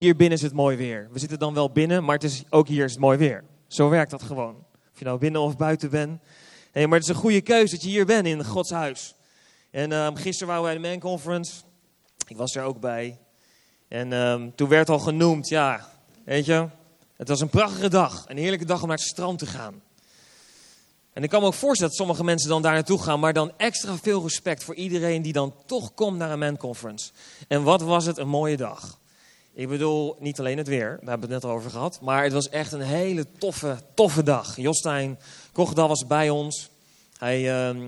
[0.00, 1.08] hier binnen is het mooi weer.
[1.12, 3.44] We zitten dan wel binnen, maar het is, ook hier is het mooi weer.
[3.66, 4.56] Zo werkt dat gewoon.
[4.92, 6.20] Of je nou binnen of buiten bent.
[6.72, 9.14] Maar het is een goede keuze dat je hier bent in Gods huis.
[9.70, 11.62] En um, gisteren waren wij bij de Man Conference.
[12.26, 13.18] Ik was er ook bij.
[13.88, 15.88] En um, toen werd al genoemd, ja,
[16.24, 16.68] weet je,
[17.16, 18.24] het was een prachtige dag.
[18.28, 19.82] Een heerlijke dag om naar het strand te gaan.
[21.12, 23.52] En ik kan me ook voorstellen dat sommige mensen dan daar naartoe gaan, maar dan
[23.56, 27.10] extra veel respect voor iedereen die dan toch komt naar een Man Conference.
[27.48, 28.98] En wat was het een mooie dag.
[29.52, 32.00] Ik bedoel, niet alleen het weer, daar hebben we het net over gehad.
[32.00, 34.56] Maar het was echt een hele toffe, toffe dag.
[34.56, 35.18] Jostijn
[35.52, 36.70] Kogdal was bij ons.
[37.18, 37.80] Hij uh,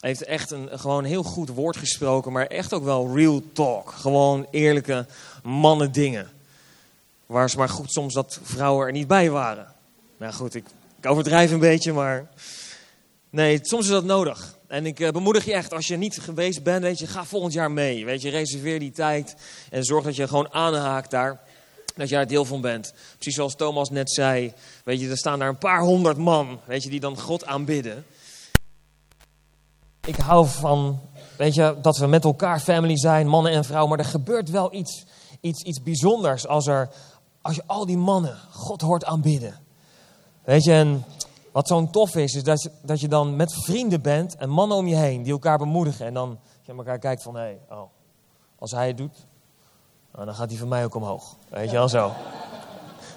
[0.00, 3.90] heeft echt een gewoon heel goed woord gesproken, maar echt ook wel real talk.
[3.90, 5.06] Gewoon eerlijke
[5.42, 6.30] mannen dingen.
[7.26, 9.74] Waar ze maar goed soms dat vrouwen er niet bij waren.
[10.16, 10.64] Nou goed, ik,
[10.98, 12.28] ik overdrijf een beetje, maar
[13.30, 14.55] nee, soms is dat nodig.
[14.68, 17.52] En ik uh, bemoedig je echt, als je niet geweest bent, weet je, ga volgend
[17.52, 18.04] jaar mee.
[18.04, 19.36] Weet je, reserveer die tijd
[19.70, 21.40] en zorg dat je gewoon aanhaakt daar.
[21.96, 22.94] Dat je daar deel van bent.
[23.14, 24.52] Precies zoals Thomas net zei.
[24.84, 28.04] Weet je, er staan daar een paar honderd man, weet je, die dan God aanbidden.
[30.06, 31.00] Ik hou van,
[31.36, 33.88] weet je, dat we met elkaar family zijn, mannen en vrouwen.
[33.88, 35.04] Maar er gebeurt wel iets,
[35.40, 36.88] iets, iets bijzonders als, er,
[37.42, 39.58] als je al die mannen God hoort aanbidden.
[40.44, 41.04] Weet je, en
[41.56, 44.76] wat zo'n tof is, is dat je, dat je dan met vrienden bent en mannen
[44.76, 46.06] om je heen die elkaar bemoedigen.
[46.06, 47.82] En dan je elkaar kijkt van, hé, hey, oh,
[48.58, 49.26] als hij het doet,
[50.12, 51.36] nou, dan gaat hij van mij ook omhoog.
[51.48, 52.12] Weet je wel zo.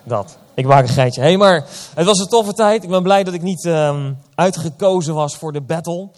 [0.04, 0.38] Dat.
[0.54, 1.22] Ik maak een geitje.
[1.22, 2.84] Hé, hey, maar het was een toffe tijd.
[2.84, 6.10] Ik ben blij dat ik niet um, uitgekozen was voor de battle.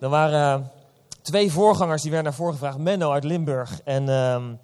[0.00, 0.66] Er waren uh,
[1.22, 2.78] twee voorgangers die werden naar voren gevraagd.
[2.78, 4.58] Menno uit Limburg en, um,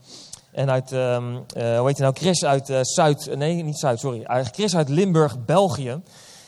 [0.53, 3.99] en uit, um, uh, hoe heet hij nou, Chris uit uh, Zuid, nee niet Zuid,
[3.99, 4.45] sorry.
[4.53, 6.01] Chris uit Limburg, België.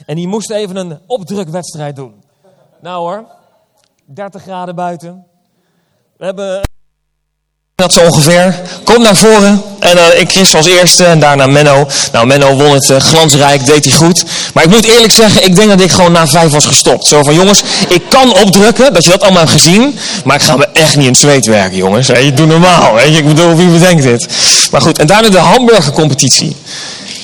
[0.07, 2.23] En die moest even een opdrukwedstrijd doen.
[2.81, 3.27] Nou hoor,
[4.05, 5.27] 30 graden buiten.
[6.17, 6.61] We hebben
[7.79, 8.61] dat zo ongeveer.
[8.85, 9.63] Kom naar voren.
[9.79, 11.89] En uh, ik Chris als eerste en daarna Menno.
[12.13, 14.25] Nou, Menno won het uh, glansrijk, deed hij goed.
[14.55, 17.07] Maar ik moet eerlijk zeggen, ik denk dat ik gewoon na vijf was gestopt.
[17.07, 19.99] Zo van, jongens, ik kan opdrukken, dat je dat allemaal hebt gezien.
[20.25, 22.09] Maar ik ga me echt niet in het zweet werken, jongens.
[22.09, 23.17] Hey, doe normaal, je.
[23.17, 24.29] Ik bedoel, wie bedenkt dit?
[24.71, 26.57] Maar goed, en daarna de hamburgercompetitie.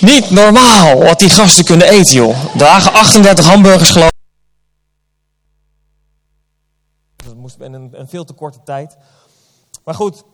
[0.00, 2.54] Niet normaal wat die gasten kunnen eten, joh.
[2.54, 4.12] Lagen 38 hamburgers geloof ik.
[7.26, 8.96] Dat moest in een, een veel te korte tijd.
[9.84, 10.24] Maar goed,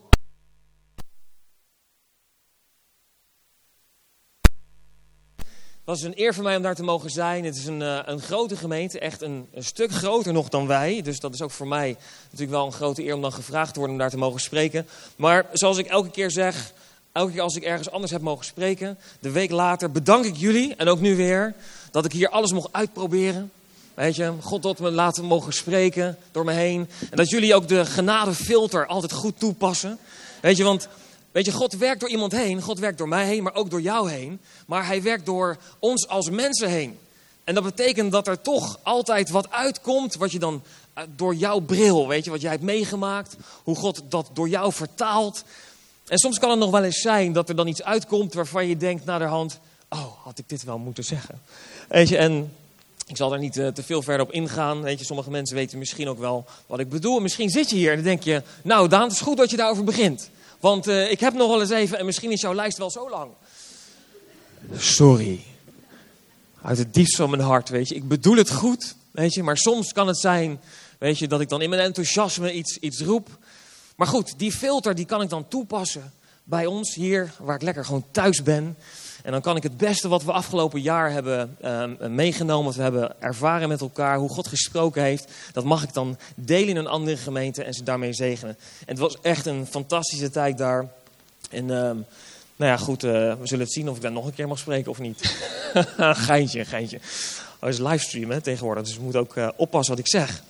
[5.91, 7.45] Het was een eer voor mij om daar te mogen zijn.
[7.45, 11.03] Het is een, uh, een grote gemeente, echt een, een, stuk groter nog dan wij.
[11.03, 13.79] Dus dat is ook voor mij natuurlijk wel een grote eer om dan gevraagd te
[13.79, 14.87] worden om daar te mogen spreken.
[15.17, 16.73] Maar zoals ik elke keer zeg,
[17.13, 20.75] elke keer als ik ergens anders heb mogen spreken, de week later bedank ik jullie,
[20.77, 21.55] en ook nu weer,
[21.91, 23.51] dat ik hier alles mocht uitproberen.
[23.95, 26.89] Weet je, God tot me laten mogen spreken door me heen.
[27.11, 29.99] En dat jullie ook de genadefilter altijd goed toepassen.
[30.41, 30.89] Weet je, want
[31.33, 33.81] Weet je, God werkt door iemand heen, God werkt door mij heen, maar ook door
[33.81, 34.41] jou heen.
[34.67, 36.99] Maar hij werkt door ons als mensen heen.
[37.45, 40.63] En dat betekent dat er toch altijd wat uitkomt wat je dan
[40.99, 44.73] uh, door jouw bril, weet je, wat jij hebt meegemaakt, hoe God dat door jou
[44.73, 45.45] vertaalt.
[46.11, 48.77] En soms kan het nog wel eens zijn dat er dan iets uitkomt waarvan je
[48.77, 51.41] denkt naderhand, oh, had ik dit wel moeten zeggen.
[51.89, 52.53] Weet je, en
[53.07, 54.83] ik zal daar niet uh, te veel verder op ingaan.
[54.83, 57.21] Weet je, sommige mensen weten misschien ook wel wat ik bedoel.
[57.21, 59.57] Misschien zit je hier en dan denk je, nou Daan, het is goed dat je
[59.57, 60.31] daarover begint.
[60.61, 63.11] Want uh, ik heb nog wel eens even, en misschien is jouw lijst wel zo
[63.11, 63.31] lang.
[64.77, 65.41] Sorry.
[66.63, 67.95] Uit het diepst van mijn hart, weet je.
[67.95, 69.43] Ik bedoel het goed, weet je.
[69.43, 70.61] Maar soms kan het zijn,
[70.99, 73.39] weet je, dat ik dan in mijn enthousiasme iets, iets roep.
[74.01, 76.13] Maar goed, die filter die kan ik dan toepassen
[76.45, 78.77] bij ons hier, waar ik lekker gewoon thuis ben.
[79.23, 82.83] En dan kan ik het beste wat we afgelopen jaar hebben uh, meegenomen, wat we
[82.83, 86.87] hebben ervaren met elkaar, hoe God gesproken heeft, dat mag ik dan delen in een
[86.87, 88.57] andere gemeente en ze daarmee zegenen.
[88.81, 90.89] En het was echt een fantastische tijd daar.
[91.51, 92.05] En uh, nou
[92.57, 94.91] ja, goed, uh, we zullen het zien of ik daar nog een keer mag spreken
[94.91, 95.35] of niet.
[96.29, 96.97] geintje, geintje.
[96.97, 100.43] Oh, het is livestream hè, tegenwoordig, dus ik moet ook uh, oppassen wat ik zeg.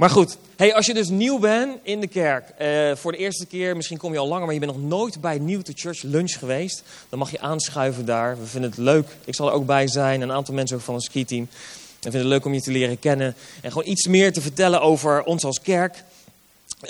[0.00, 3.46] Maar goed, hey, als je dus nieuw bent in de kerk, uh, voor de eerste
[3.46, 6.02] keer, misschien kom je al langer, maar je bent nog nooit bij New to Church
[6.02, 8.38] Lunch geweest, dan mag je aanschuiven daar.
[8.38, 9.08] We vinden het leuk.
[9.24, 11.48] Ik zal er ook bij zijn, een aantal mensen ook van het ski-team.
[11.50, 14.80] We vinden het leuk om je te leren kennen en gewoon iets meer te vertellen
[14.80, 16.04] over ons als kerk.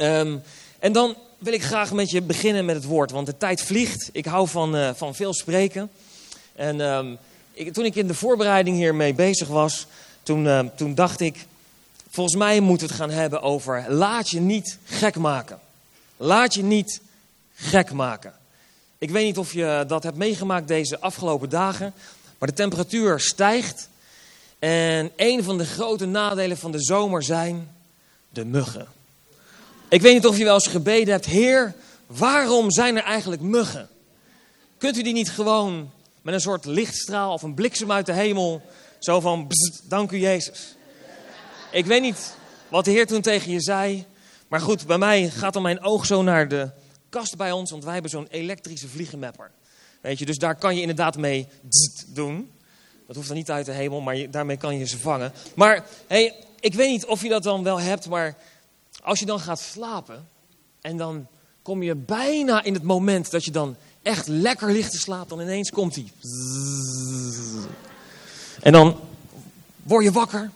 [0.00, 0.42] Um,
[0.78, 4.08] en dan wil ik graag met je beginnen met het woord, want de tijd vliegt.
[4.12, 5.90] Ik hou van, uh, van veel spreken.
[6.54, 7.18] En um,
[7.52, 9.86] ik, toen ik in de voorbereiding hiermee bezig was,
[10.22, 11.46] toen, uh, toen dacht ik,
[12.10, 15.58] Volgens mij moeten we het gaan hebben over laat je niet gek maken.
[16.16, 17.00] Laat je niet
[17.54, 18.32] gek maken.
[18.98, 21.92] Ik weet niet of je dat hebt meegemaakt deze afgelopen dagen,
[22.38, 23.88] maar de temperatuur stijgt.
[24.58, 27.70] En een van de grote nadelen van de zomer zijn
[28.28, 28.86] de muggen.
[29.88, 31.74] Ik weet niet of je wel eens gebeden hebt, Heer,
[32.06, 33.88] waarom zijn er eigenlijk muggen?
[34.78, 35.90] Kunt u die niet gewoon
[36.22, 38.62] met een soort lichtstraal of een bliksem uit de hemel,
[38.98, 39.50] zo van,
[39.88, 40.74] dank u Jezus.
[41.72, 42.34] Ik weet niet
[42.68, 44.06] wat de Heer toen tegen je zei,
[44.48, 46.70] maar goed, bij mij gaat dan mijn oog zo naar de
[47.08, 49.50] kast bij ons, want wij hebben zo'n elektrische vliegenmapper.
[50.00, 51.46] Weet je, dus daar kan je inderdaad mee
[52.06, 52.50] doen.
[53.06, 55.32] Dat hoeft dan niet uit de hemel, maar daarmee kan je ze vangen.
[55.54, 58.36] Maar hey, ik weet niet of je dat dan wel hebt, maar
[59.02, 60.28] als je dan gaat slapen
[60.80, 61.26] en dan
[61.62, 65.40] kom je bijna in het moment dat je dan echt lekker ligt te slapen, dan
[65.46, 66.12] ineens komt hij.
[68.60, 68.96] En dan
[69.82, 70.50] word je wakker.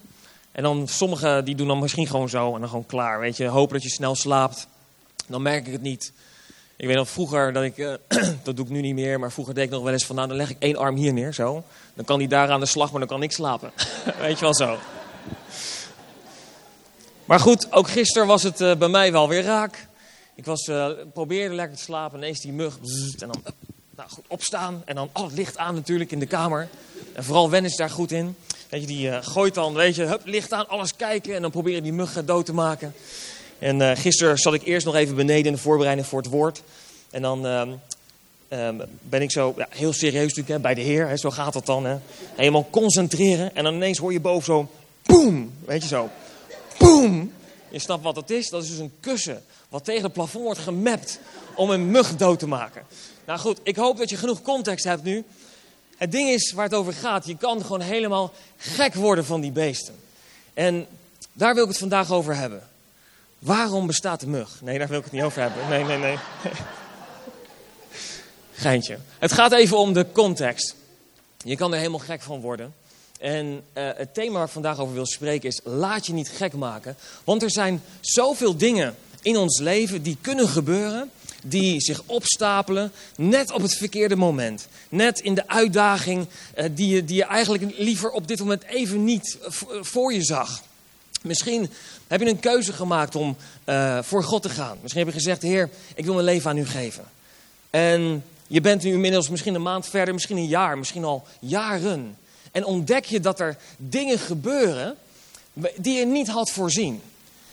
[0.54, 3.20] En dan sommigen die doen dan misschien gewoon zo en dan gewoon klaar.
[3.20, 4.66] Weet je, hopen dat je snel slaapt.
[5.26, 6.12] Dan merk ik het niet.
[6.76, 7.94] Ik weet nog vroeger dat ik, uh,
[8.44, 10.28] dat doe ik nu niet meer, maar vroeger deed ik nog wel eens van, nou
[10.28, 11.64] dan leg ik één arm hier neer, zo.
[11.94, 13.72] Dan kan die daar aan de slag, maar dan kan ik slapen.
[14.20, 14.78] weet je wel zo.
[17.24, 19.86] Maar goed, ook gisteren was het uh, bij mij wel weer raak.
[20.34, 22.78] Ik was, uh, probeerde lekker te slapen, ineens die mug,
[23.18, 23.42] en dan
[23.96, 24.82] nou, goed, opstaan.
[24.84, 26.68] En dan al het licht aan natuurlijk in de kamer.
[27.12, 28.36] En vooral Wen is daar goed in.
[28.68, 31.34] Weet je, die uh, gooit dan, weet je, hup, licht aan, alles kijken.
[31.34, 32.94] En dan proberen die muggen dood te maken.
[33.58, 36.62] En uh, gisteren zat ik eerst nog even beneden in de voorbereiding voor het woord.
[37.10, 37.80] En dan um,
[38.48, 41.08] um, ben ik zo, ja, heel serieus natuurlijk, hè, bij de Heer.
[41.08, 41.84] Hè, zo gaat dat dan.
[41.84, 41.96] Hè.
[42.34, 43.56] Helemaal concentreren.
[43.56, 44.70] En dan ineens hoor je boven zo,
[45.02, 45.52] boem.
[45.64, 46.10] Weet je zo,
[46.78, 47.32] boem.
[47.70, 48.48] Je snapt wat dat is?
[48.48, 51.18] Dat is dus een kussen wat tegen het plafond wordt gemapt
[51.54, 52.82] om een mug dood te maken.
[53.26, 55.24] Nou goed, ik hoop dat je genoeg context hebt nu.
[55.96, 59.52] Het ding is waar het over gaat, je kan gewoon helemaal gek worden van die
[59.52, 59.94] beesten.
[60.54, 60.86] En
[61.32, 62.62] daar wil ik het vandaag over hebben.
[63.38, 64.60] Waarom bestaat de mug?
[64.62, 65.68] Nee, daar wil ik het niet over hebben.
[65.68, 66.18] Nee, nee, nee.
[68.52, 68.98] Geintje.
[69.18, 70.74] Het gaat even om de context.
[71.44, 72.74] Je kan er helemaal gek van worden.
[73.20, 76.52] En uh, het thema waar ik vandaag over wil spreken is: laat je niet gek
[76.52, 76.96] maken.
[77.24, 81.10] Want er zijn zoveel dingen in ons leven die kunnen gebeuren,
[81.46, 84.66] die zich opstapelen, net op het verkeerde moment.
[84.88, 86.26] Net in de uitdaging
[86.56, 89.38] uh, die, je, die je eigenlijk liever op dit moment even niet
[89.80, 90.62] voor je zag.
[91.22, 91.70] Misschien
[92.06, 93.36] heb je een keuze gemaakt om
[94.00, 94.78] voor God te gaan.
[94.80, 97.04] Misschien heb je gezegd, Heer, ik wil mijn leven aan u geven.
[97.70, 102.16] En je bent nu inmiddels misschien een maand verder, misschien een jaar, misschien al jaren.
[102.52, 104.96] En ontdek je dat er dingen gebeuren
[105.76, 107.02] die je niet had voorzien.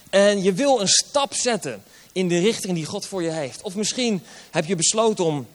[0.10, 3.62] En je wil een stap zetten in de richting die God voor je heeft.
[3.62, 5.48] Of misschien heb je besloten om.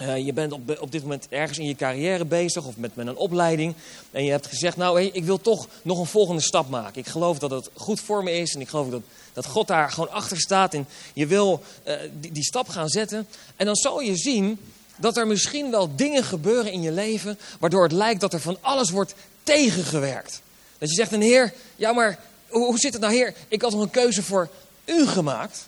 [0.00, 3.06] Uh, je bent op, op dit moment ergens in je carrière bezig of met, met
[3.06, 3.74] een opleiding.
[4.10, 7.00] En je hebt gezegd, nou hey, ik wil toch nog een volgende stap maken.
[7.00, 9.02] Ik geloof dat het goed voor me is en ik geloof dat,
[9.32, 10.74] dat God daar gewoon achter staat.
[10.74, 13.26] En je wil uh, die, die stap gaan zetten.
[13.56, 14.58] En dan zal je zien
[14.96, 17.38] dat er misschien wel dingen gebeuren in je leven...
[17.58, 20.40] waardoor het lijkt dat er van alles wordt tegengewerkt.
[20.78, 22.18] Dat je zegt, een heer, ja maar
[22.48, 23.34] hoe zit het nou heer?
[23.48, 24.48] Ik had nog een keuze voor
[24.84, 25.66] u gemaakt.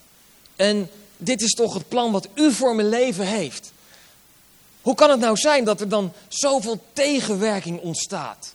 [0.61, 3.73] En dit is toch het plan wat u voor mijn leven heeft.
[4.83, 8.55] Hoe kan het nou zijn dat er dan zoveel tegenwerking ontstaat?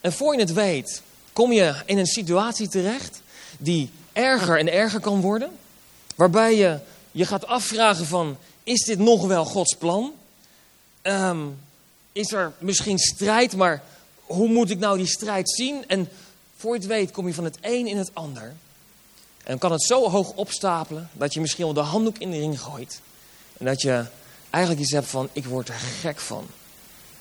[0.00, 1.02] En voor je het weet,
[1.32, 3.20] kom je in een situatie terecht
[3.58, 5.50] die erger en erger kan worden.
[6.14, 6.78] Waarbij je
[7.10, 10.12] je gaat afvragen van, is dit nog wel Gods plan?
[11.02, 11.58] Um,
[12.12, 13.82] is er misschien strijd, maar
[14.22, 15.88] hoe moet ik nou die strijd zien?
[15.88, 16.08] En
[16.56, 18.54] voor je het weet kom je van het een in het ander.
[19.42, 22.60] En kan het zo hoog opstapelen dat je misschien wel de handdoek in de ring
[22.60, 23.00] gooit.
[23.58, 24.04] En dat je
[24.50, 26.46] eigenlijk iets hebt van, ik word er gek van.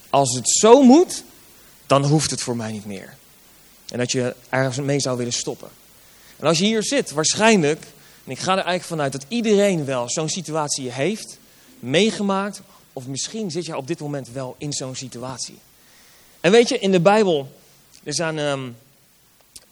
[0.10, 1.24] Als het zo moet,
[1.86, 3.16] dan hoeft het voor mij niet meer.
[3.88, 5.70] En dat je ergens mee zou willen stoppen.
[6.38, 7.84] En als je hier zit, waarschijnlijk,
[8.26, 11.38] en ik ga er eigenlijk vanuit dat iedereen wel zo'n situatie heeft,
[11.80, 12.62] meegemaakt,
[12.94, 15.58] of misschien zit je op dit moment wel in zo'n situatie.
[16.40, 17.56] En weet je, in de Bijbel,
[18.04, 18.78] er zijn um,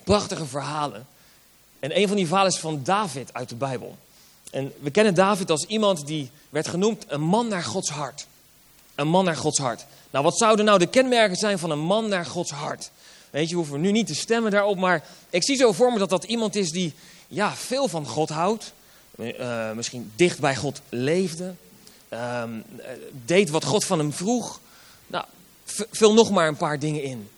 [0.04, 1.08] prachtige verhalen.
[1.80, 3.98] En een van die verhalen is van David uit de Bijbel.
[4.52, 8.28] En we kennen David als iemand die werd genoemd een man naar Gods hart.
[8.96, 9.86] Een man naar Gods hart.
[10.10, 12.92] Nou, wat zouden nou de kenmerken zijn van een man naar Gods hart?
[13.30, 16.00] Weet je, we hoeven nu niet te stemmen daarop, maar ik zie zo voor me
[16.00, 16.94] dat dat iemand is die
[17.28, 18.74] ja, veel van God houdt.
[19.18, 21.54] Uh, misschien dicht bij God leefde.
[22.14, 22.44] Uh,
[23.26, 24.60] deed wat God van hem vroeg.
[25.08, 25.26] Nou,
[25.92, 27.30] vul nog maar een paar dingen in.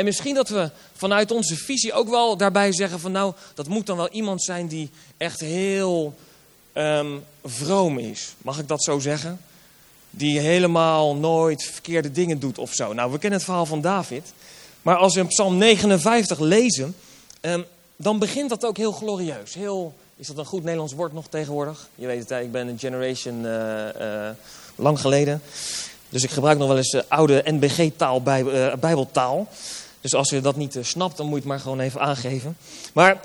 [0.00, 3.86] En misschien dat we vanuit onze visie ook wel daarbij zeggen van nou, dat moet
[3.86, 6.14] dan wel iemand zijn die echt heel
[6.74, 8.34] um, vroom is.
[8.38, 9.40] Mag ik dat zo zeggen?
[10.10, 12.92] Die helemaal nooit verkeerde dingen doet of zo.
[12.92, 14.32] Nou, we kennen het verhaal van David.
[14.82, 16.96] Maar als we Psalm 59 lezen,
[17.40, 17.64] um,
[17.96, 19.54] dan begint dat ook heel glorieus.
[19.54, 21.88] Heel, is dat een goed Nederlands woord nog tegenwoordig?
[21.94, 24.28] Je weet het, ik ben een generation uh, uh,
[24.76, 25.42] lang geleden.
[26.08, 28.44] Dus ik gebruik nog wel eens uh, oude NBG-taal, bij,
[28.78, 29.48] bijbeltaal.
[30.00, 32.56] Dus als je dat niet snapt, dan moet je het maar gewoon even aangeven.
[32.92, 33.20] Maar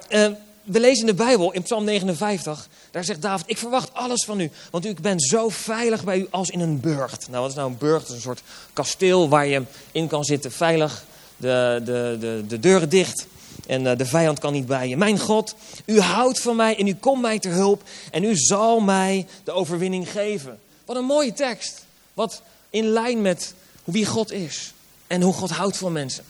[0.65, 4.39] we lezen in de Bijbel, in Psalm 59, daar zegt David, ik verwacht alles van
[4.39, 7.27] u, want u bent zo veilig bij u als in een burcht.
[7.29, 8.01] Nou, wat is nou een burcht?
[8.01, 8.41] Dat is een soort
[8.73, 11.03] kasteel waar je in kan zitten, veilig,
[11.37, 13.27] de, de, de, de deuren dicht
[13.67, 14.97] en eh, de vijand kan niet bij je.
[14.97, 15.55] Mijn God,
[15.85, 19.51] u houdt van mij en u komt mij ter hulp en u zal mij de
[19.51, 20.59] overwinning geven.
[20.85, 23.53] Wat een mooie tekst, wat in lijn met
[23.83, 24.73] wie God is
[25.07, 26.23] en hoe God houdt van mensen.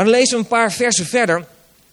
[0.00, 1.46] Maar dan lezen we een paar versen verder.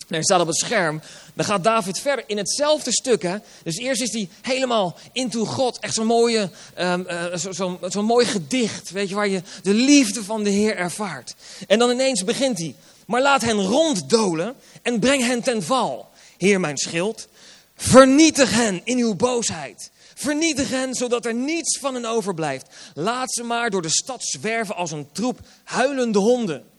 [0.08, 1.02] En staat op het scherm.
[1.34, 3.22] Dan gaat David verder in hetzelfde stuk.
[3.22, 3.38] Hè?
[3.64, 5.80] Dus eerst is hij helemaal into God.
[5.80, 6.50] Echt zo'n mooie,
[6.80, 8.90] um, zo, zo, zo mooi gedicht.
[8.90, 11.36] Weet je, waar je de liefde van de Heer ervaart.
[11.68, 12.76] En dan ineens begint hij.
[13.08, 16.10] Maar laat hen ronddolen en breng hen ten val.
[16.38, 17.28] Heer mijn schild.
[17.76, 19.92] Vernietig hen in uw boosheid.
[20.14, 22.68] Vernietig hen zodat er niets van hen overblijft.
[22.94, 26.76] Laat ze maar door de stad zwerven als een troep huilende honden.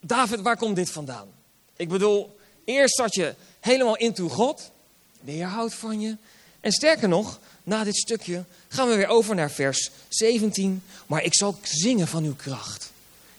[0.00, 1.28] David, waar komt dit vandaan?
[1.76, 4.70] Ik bedoel, eerst zat je helemaal into God.
[5.20, 6.16] De Heer houdt van je.
[6.60, 10.82] En sterker nog, na dit stukje gaan we weer over naar vers 17.
[11.06, 12.90] Maar ik zal zingen van uw kracht.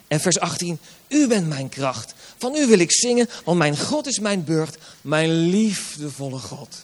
[0.07, 0.79] En vers 18.
[1.07, 2.13] U bent mijn kracht.
[2.37, 4.77] Van u wil ik zingen, want mijn God is mijn burcht.
[5.01, 6.83] Mijn liefdevolle God.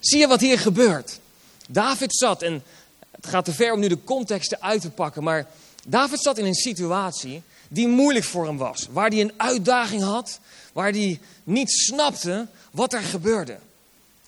[0.00, 1.20] Zie je wat hier gebeurt?
[1.68, 2.62] David zat, en
[3.10, 5.46] het gaat te ver om nu de contexten uit te pakken, maar
[5.86, 8.86] David zat in een situatie die moeilijk voor hem was.
[8.90, 10.38] Waar hij een uitdaging had,
[10.72, 13.58] waar hij niet snapte wat er gebeurde.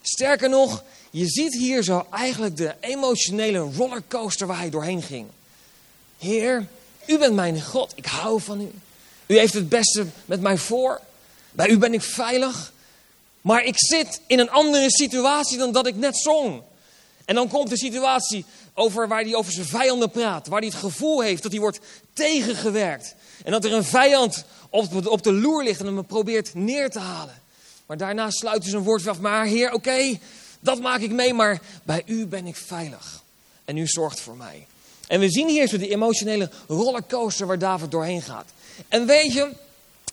[0.01, 5.27] Sterker nog, je ziet hier zo eigenlijk de emotionele rollercoaster waar hij doorheen ging.
[6.17, 6.67] Heer,
[7.07, 8.71] u bent mijn God, ik hou van u.
[9.25, 11.01] U heeft het beste met mij voor.
[11.51, 12.73] Bij u ben ik veilig.
[13.41, 16.61] Maar ik zit in een andere situatie dan dat ik net zong.
[17.25, 18.45] En dan komt de situatie
[18.77, 20.47] over waar hij over zijn vijanden praat.
[20.47, 21.79] Waar hij het gevoel heeft dat hij wordt
[22.13, 23.15] tegengewerkt.
[23.43, 26.99] En dat er een vijand op, op de loer ligt en hem probeert neer te
[26.99, 27.41] halen.
[27.85, 29.19] Maar daarna sluit hij zijn woord af.
[29.19, 30.19] Maar heer, oké,
[30.59, 33.23] dat maak ik mee, maar bij u ben ik veilig.
[33.65, 34.67] En u zorgt voor mij.
[35.07, 38.45] En we zien hier zo die emotionele rollercoaster waar David doorheen gaat.
[38.87, 39.49] En weet je,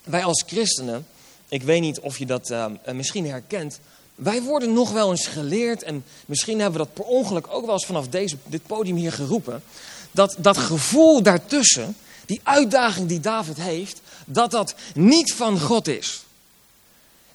[0.04, 1.06] wij als christenen,
[1.48, 3.78] ik weet niet of je dat uh, misschien herkent.
[4.22, 7.74] Wij worden nog wel eens geleerd, en misschien hebben we dat per ongeluk ook wel
[7.74, 9.62] eens vanaf deze, dit podium hier geroepen.
[10.10, 16.22] Dat dat gevoel daartussen, die uitdaging die David heeft, dat dat niet van God is.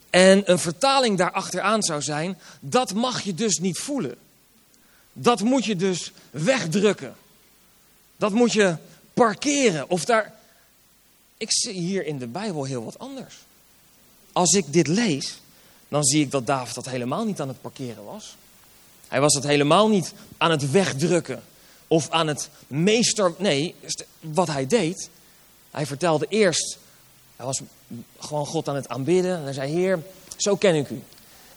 [0.09, 4.15] En een vertaling daarachteraan zou zijn, dat mag je dus niet voelen.
[5.13, 7.15] Dat moet je dus wegdrukken.
[8.17, 8.75] Dat moet je
[9.13, 9.89] parkeren.
[9.89, 10.33] Of daar.
[11.37, 13.35] Ik zie hier in de Bijbel heel wat anders.
[14.31, 15.39] Als ik dit lees,
[15.87, 18.35] dan zie ik dat David dat helemaal niet aan het parkeren was.
[19.07, 21.43] Hij was dat helemaal niet aan het wegdrukken
[21.87, 23.33] of aan het meester.
[23.37, 23.75] Nee,
[24.19, 25.09] wat hij deed,
[25.71, 26.77] hij vertelde eerst,
[27.35, 27.61] hij was
[28.19, 29.37] gewoon God aan het aanbidden.
[29.37, 29.99] En hij zei: Heer,
[30.37, 31.03] zo ken ik u.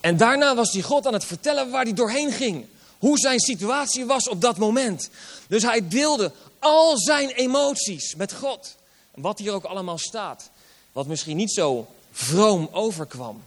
[0.00, 2.66] En daarna was hij God aan het vertellen waar hij doorheen ging.
[2.98, 5.10] Hoe zijn situatie was op dat moment.
[5.48, 8.76] Dus hij deelde al zijn emoties met God.
[9.14, 10.50] Wat hier ook allemaal staat.
[10.92, 13.42] Wat misschien niet zo vroom overkwam.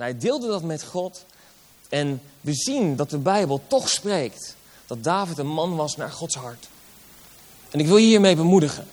[0.00, 1.24] Hij deelde dat met God.
[1.88, 4.54] En we zien dat de Bijbel toch spreekt
[4.86, 6.68] dat David een man was naar Gods hart.
[7.70, 8.88] En ik wil je hiermee bemoedigen.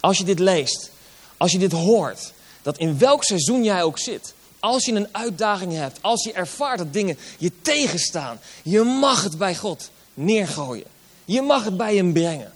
[0.00, 0.90] Als je dit leest,
[1.36, 5.72] als je dit hoort, dat in welk seizoen jij ook zit, als je een uitdaging
[5.72, 10.86] hebt, als je ervaart dat dingen je tegenstaan, je mag het bij God neergooien.
[11.24, 12.52] Je mag het bij hem brengen.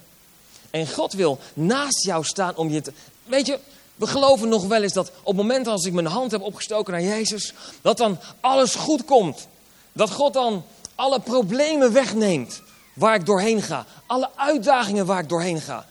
[0.70, 2.92] En God wil naast jou staan om je te.
[3.25, 3.58] Weet je,
[3.99, 6.93] we geloven nog wel eens dat op het moment als ik mijn hand heb opgestoken
[6.93, 7.52] naar Jezus,
[7.83, 9.47] dat dan alles goed komt.
[9.93, 10.64] Dat God dan
[10.95, 12.62] alle problemen wegneemt
[12.93, 13.87] waar ik doorheen ga.
[14.07, 15.87] Alle uitdagingen waar ik doorheen ga.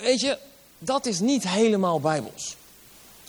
[0.00, 0.38] Weet je,
[0.78, 2.56] dat is niet helemaal bijbels.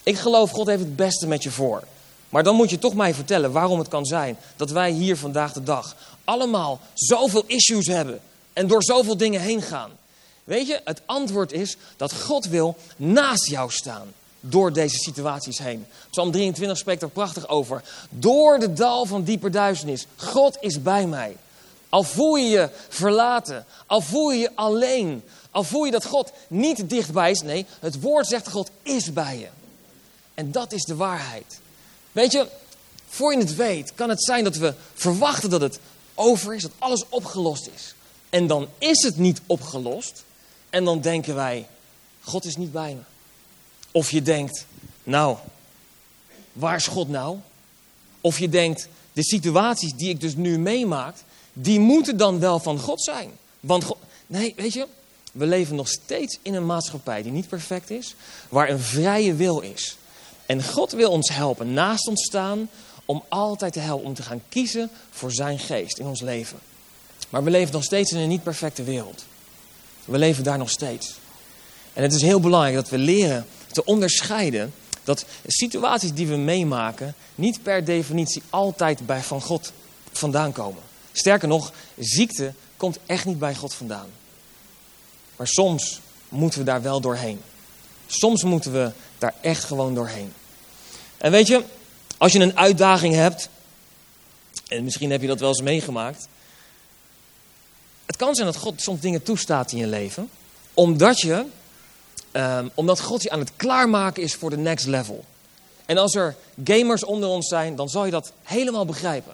[0.04, 1.84] Ik geloof God heeft het beste met je voor.
[2.30, 5.54] Maar dan moet je toch mij vertellen waarom het kan zijn dat wij hier vandaag
[5.54, 8.22] de dag allemaal zoveel issues hebben
[8.54, 9.92] en door zoveel dingen heen gaan.
[10.44, 15.86] Weet je, het antwoord is dat God wil naast jou staan door deze situaties heen.
[16.10, 17.84] Psalm 23 spreekt er prachtig over.
[18.10, 20.06] Door de dal van dieper duisternis.
[20.16, 21.38] God is bij mij.
[21.90, 26.32] Al voel je je verlaten, al voel je je alleen, al voel je dat God
[26.48, 27.42] niet dichtbij is.
[27.42, 29.48] Nee, het woord zegt God is bij je.
[30.34, 31.60] En dat is de waarheid.
[32.12, 32.48] Weet je,
[33.08, 35.80] voor je het weet, kan het zijn dat we verwachten dat het
[36.16, 37.96] over is, dat alles opgelost is.
[38.30, 40.24] En dan is het niet opgelost.
[40.72, 41.68] En dan denken wij,
[42.22, 43.02] God is niet bij me.
[43.92, 44.66] Of je denkt,
[45.04, 45.38] nou,
[46.54, 47.38] waar is God nou?
[48.22, 51.16] Of je denkt, de situaties die ik dus nu meemaak,
[51.54, 53.32] die moeten dan wel van God zijn.
[53.60, 53.98] Want God,
[54.28, 54.88] nee, weet je,
[55.32, 58.16] we leven nog steeds in een maatschappij die niet perfect is,
[58.50, 59.98] waar een vrije wil is.
[60.46, 62.70] En God wil ons helpen, naast ons staan,
[63.06, 66.60] om altijd te helpen, om te gaan kiezen voor zijn geest in ons leven.
[67.30, 69.26] Maar we leven nog steeds in een niet perfecte wereld.
[70.06, 71.16] We leven daar nog steeds.
[71.94, 77.16] En het is heel belangrijk dat we leren te onderscheiden dat situaties die we meemaken
[77.36, 79.72] niet per definitie altijd bij van God
[80.12, 80.82] vandaan komen.
[81.12, 84.10] Sterker nog, ziekte komt echt niet bij God vandaan.
[85.36, 87.42] Maar soms moeten we daar wel doorheen.
[88.08, 90.34] Soms moeten we daar echt gewoon doorheen.
[91.18, 91.64] En weet je,
[92.18, 93.50] als je een uitdaging hebt,
[94.68, 96.28] en misschien heb je dat wel eens meegemaakt.
[98.12, 100.30] Het kan zijn dat God soms dingen toestaat in je leven,
[100.74, 101.46] omdat, je,
[102.32, 105.26] um, omdat God je aan het klaarmaken is voor de next level.
[105.86, 109.34] En als er gamers onder ons zijn, dan zal je dat helemaal begrijpen.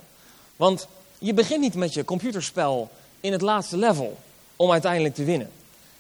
[0.56, 4.18] Want je begint niet met je computerspel in het laatste level
[4.56, 5.52] om uiteindelijk te winnen.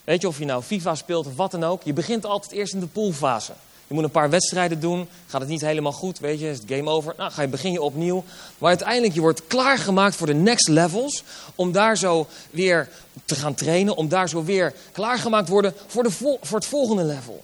[0.04, 1.84] Weet je, of je nou FIFA speelt of wat dan ook.
[1.84, 3.54] Je begint altijd eerst in de poolfase.
[3.88, 5.08] Je moet een paar wedstrijden doen.
[5.28, 7.14] Gaat het niet helemaal goed, weet je, is het game over.
[7.18, 8.24] Nou, ga je, begin je opnieuw.
[8.58, 11.24] Maar uiteindelijk, je wordt klaargemaakt voor de next levels.
[11.56, 12.90] Om daar zo weer
[13.26, 13.96] te gaan trainen.
[13.96, 17.44] Om daar zo weer klaargemaakt worden voor, de voor het volgende level.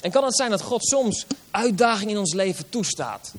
[0.00, 3.32] En kan het zijn dat God soms uitdagingen in ons leven toestaat.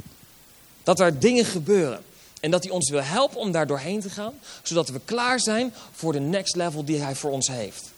[0.83, 2.03] Dat er dingen gebeuren.
[2.39, 4.33] En dat hij ons wil helpen om daar doorheen te gaan.
[4.63, 7.91] Zodat we klaar zijn voor de next level die hij voor ons heeft.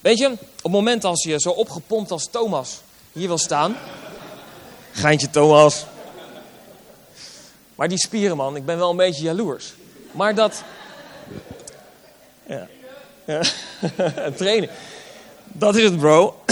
[0.00, 2.80] Weet je, op het moment als je zo opgepompt als Thomas
[3.12, 3.76] hier wil staan.
[4.92, 5.86] Geintje Thomas.
[7.74, 9.74] Maar die spieren man, ik ben wel een beetje jaloers.
[10.12, 10.62] Maar dat...
[12.46, 12.68] Ja.
[13.24, 13.42] ja.
[14.36, 14.68] trainen.
[15.44, 16.42] Dat is het bro.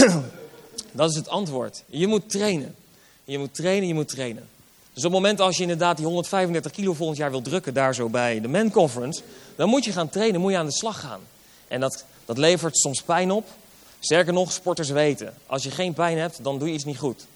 [0.93, 1.83] dat is het antwoord.
[1.87, 2.75] Je moet trainen.
[3.25, 4.49] Je moet trainen, je moet trainen.
[4.93, 7.95] Dus op het moment als je inderdaad die 135 kilo volgend jaar wil drukken, daar
[7.95, 9.23] zo bij de Men Conference,
[9.57, 11.21] dan moet je gaan trainen, moet je aan de slag gaan.
[11.69, 13.49] En dat, dat levert soms pijn op.
[14.01, 17.27] Sterker nog, sporters weten, als je geen pijn hebt, dan doe je iets niet goed.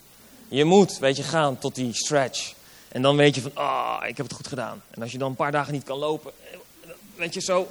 [0.49, 2.55] Je moet, weet je, gaan tot die stretch.
[2.89, 4.83] En dan weet je van, ah, ik heb het goed gedaan.
[4.91, 6.33] En als je dan een paar dagen niet kan lopen,
[7.17, 7.69] weet je zo.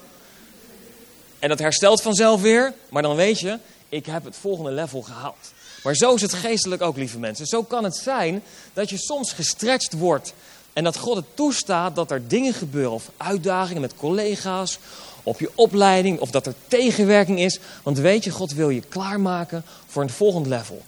[1.39, 3.57] En dat herstelt vanzelf weer, maar dan weet je,
[3.89, 5.53] ik heb het volgende level gehaald.
[5.83, 7.45] Maar zo is het geestelijk ook, lieve mensen.
[7.45, 10.34] Zo kan het zijn dat je soms gestretched wordt.
[10.73, 14.79] En dat God het toestaat dat er dingen gebeuren, of uitdagingen met collega's,
[15.23, 17.60] op je opleiding, of dat er tegenwerking is.
[17.84, 20.81] Want weet je, God wil je klaarmaken voor een volgend level.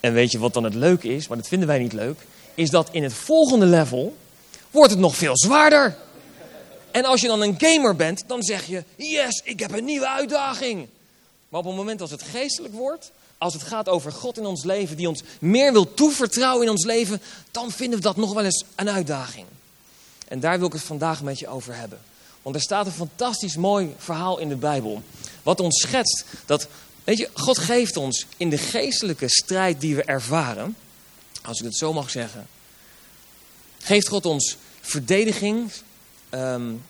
[0.00, 2.18] En weet je wat dan het leuke is, maar dat vinden wij niet leuk,
[2.54, 4.16] is dat in het volgende level
[4.70, 5.96] wordt het nog veel zwaarder.
[6.90, 10.08] En als je dan een gamer bent, dan zeg je, yes, ik heb een nieuwe
[10.08, 10.88] uitdaging.
[11.48, 14.64] Maar op het moment als het geestelijk wordt, als het gaat over God in ons
[14.64, 17.20] leven, die ons meer wil toevertrouwen in ons leven,
[17.50, 19.46] dan vinden we dat nog wel eens een uitdaging.
[20.28, 21.98] En daar wil ik het vandaag met je over hebben.
[22.42, 25.02] Want er staat een fantastisch mooi verhaal in de Bijbel.
[25.42, 26.68] Wat ons schetst dat,
[27.04, 30.76] weet je, God geeft ons in de geestelijke strijd die we ervaren,
[31.42, 32.46] als ik het zo mag zeggen,
[33.78, 35.70] geeft God ons verdediging,
[36.30, 36.84] um,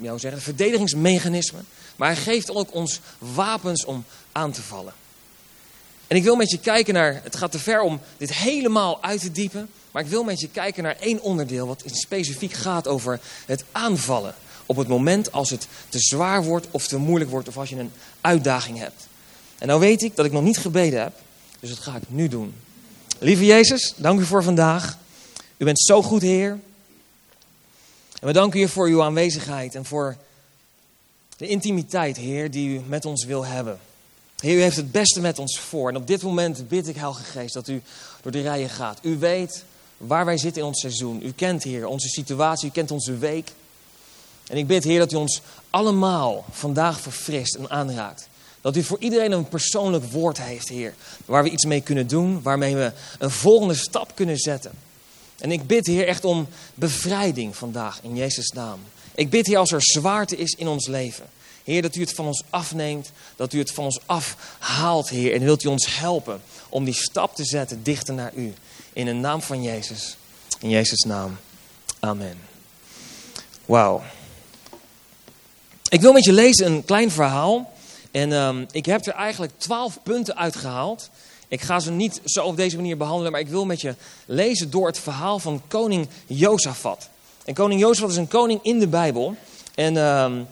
[0.00, 1.66] uh, zeggen, verdedigingsmechanismen.
[1.96, 4.92] Maar hij geeft ook ons wapens om aan te vallen.
[6.06, 9.20] En ik wil met je kijken naar, het gaat te ver om dit helemaal uit
[9.20, 9.68] te diepen.
[9.90, 14.34] Maar ik wil met je kijken naar één onderdeel wat specifiek gaat over het aanvallen
[14.66, 17.76] op het moment als het te zwaar wordt of te moeilijk wordt of als je
[17.76, 19.06] een uitdaging hebt.
[19.58, 21.12] En nou weet ik dat ik nog niet gebeden heb,
[21.60, 22.54] dus dat ga ik nu doen.
[23.18, 24.98] Lieve Jezus, dank u voor vandaag.
[25.56, 26.58] U bent zo goed, Heer.
[28.20, 30.16] En we danken u voor uw aanwezigheid en voor
[31.36, 33.80] de intimiteit, Heer, die u met ons wil hebben.
[34.42, 35.88] Heer, u heeft het beste met ons voor.
[35.88, 37.82] En op dit moment bid ik, Heilige Geest, dat u
[38.22, 38.98] door de rijen gaat.
[39.02, 39.64] U weet
[39.96, 41.22] waar wij zitten in ons seizoen.
[41.22, 42.68] U kent, Heer, onze situatie.
[42.68, 43.50] U kent onze week.
[44.46, 48.28] En ik bid, Heer, dat u ons allemaal vandaag verfrist en aanraakt.
[48.60, 50.94] Dat u voor iedereen een persoonlijk woord heeft, Heer.
[51.24, 54.72] Waar we iets mee kunnen doen, waarmee we een volgende stap kunnen zetten.
[55.38, 58.80] En ik bid, Heer, echt om bevrijding vandaag in Jezus' naam.
[59.14, 61.24] Ik bid, Heer, als er zwaarte is in ons leven.
[61.64, 65.34] Heer, dat u het van ons afneemt, dat u het van ons afhaalt, Heer.
[65.34, 68.54] En wilt u ons helpen om die stap te zetten dichter naar u.
[68.92, 70.16] In de naam van Jezus.
[70.58, 71.38] In Jezus' naam.
[72.00, 72.38] Amen.
[73.64, 74.02] Wauw.
[75.88, 77.72] Ik wil met je lezen een klein verhaal.
[78.10, 81.10] En um, ik heb er eigenlijk twaalf punten uitgehaald.
[81.48, 83.94] Ik ga ze niet zo op deze manier behandelen, maar ik wil met je
[84.26, 87.08] lezen door het verhaal van koning Jozefat.
[87.44, 89.36] En koning Jozefat is een koning in de Bijbel.
[89.74, 90.46] En um,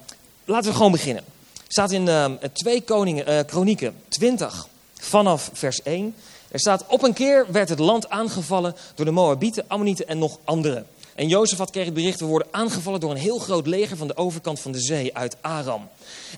[0.51, 1.25] laten we gewoon beginnen.
[1.69, 6.15] Staat in uh, 2 koningen, uh, kronieken 20 vanaf vers 1.
[6.49, 10.39] Er staat, op een keer werd het land aangevallen door de Moabieten, Ammonieten en nog
[10.45, 10.87] anderen.
[11.15, 14.07] En Jozef had kreeg het bericht, we worden aangevallen door een heel groot leger van
[14.07, 15.89] de overkant van de zee uit Aram.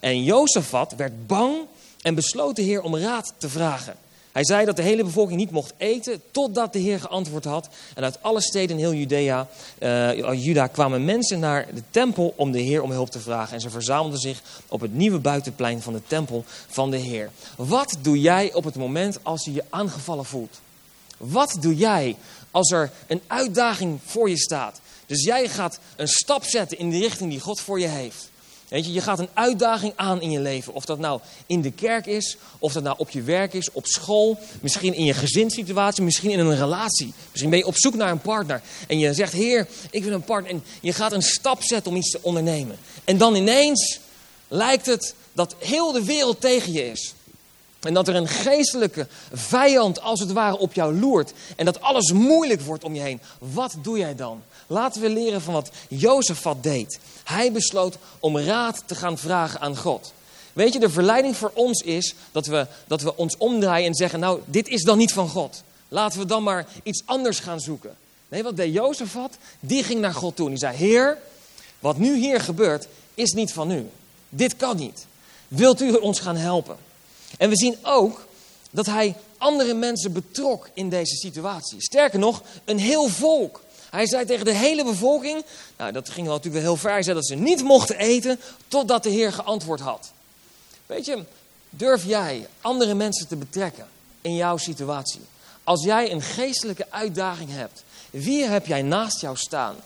[0.01, 1.57] En Jozefat werd bang
[2.03, 3.97] en besloot de Heer om raad te vragen.
[4.33, 7.69] Hij zei dat de hele bevolking niet mocht eten totdat de Heer geantwoord had.
[7.95, 12.53] En uit alle steden in heel Judea, uh, Juda kwamen mensen naar de tempel om
[12.53, 13.55] de Heer om hulp te vragen.
[13.55, 17.31] En ze verzamelden zich op het nieuwe buitenplein van de tempel van de Heer.
[17.57, 20.61] Wat doe jij op het moment als je je aangevallen voelt?
[21.17, 22.17] Wat doe jij
[22.51, 24.81] als er een uitdaging voor je staat?
[25.07, 28.31] Dus jij gaat een stap zetten in de richting die God voor je heeft.
[28.73, 30.75] Je, je gaat een uitdaging aan in je leven.
[30.75, 33.87] Of dat nou in de kerk is, of dat nou op je werk is, op
[33.87, 37.13] school, misschien in je gezinssituatie, misschien in een relatie.
[37.31, 38.63] Misschien ben je op zoek naar een partner.
[38.89, 40.53] En je zegt, Heer, ik wil een partner.
[40.53, 42.79] En je gaat een stap zetten om iets te ondernemen.
[43.05, 43.99] En dan ineens
[44.49, 47.15] lijkt het dat heel de wereld tegen je is.
[47.81, 51.33] En dat er een geestelijke vijand als het ware op jou loert.
[51.57, 53.21] En dat alles moeilijk wordt om je heen.
[53.39, 54.43] Wat doe jij dan?
[54.73, 56.99] Laten we leren van wat Jozefat deed.
[57.25, 60.13] Hij besloot om raad te gaan vragen aan God.
[60.53, 64.21] Weet je, de verleiding voor ons is dat we, dat we ons omdraaien en zeggen...
[64.21, 65.63] nou, dit is dan niet van God.
[65.89, 67.97] Laten we dan maar iets anders gaan zoeken.
[68.29, 69.37] Nee, wat deed Jozefat?
[69.61, 70.77] Die ging naar God toe en die zei...
[70.77, 71.19] Heer,
[71.79, 73.89] wat nu hier gebeurt is niet van u.
[74.29, 75.07] Dit kan niet.
[75.49, 76.77] Wilt u ons gaan helpen?
[77.39, 78.27] En we zien ook
[78.71, 81.83] dat hij andere mensen betrok in deze situatie.
[81.83, 83.63] Sterker nog, een heel volk.
[83.93, 85.45] Hij zei tegen de hele bevolking,
[85.77, 88.41] nou dat ging wel natuurlijk wel heel ver, hij zei dat ze niet mochten eten
[88.69, 90.13] totdat de Heer geantwoord had.
[90.87, 91.25] Weet je,
[91.71, 93.87] durf jij andere mensen te betrekken
[94.21, 95.21] in jouw situatie?
[95.65, 99.77] Als jij een geestelijke uitdaging hebt, wie heb jij naast jou staan?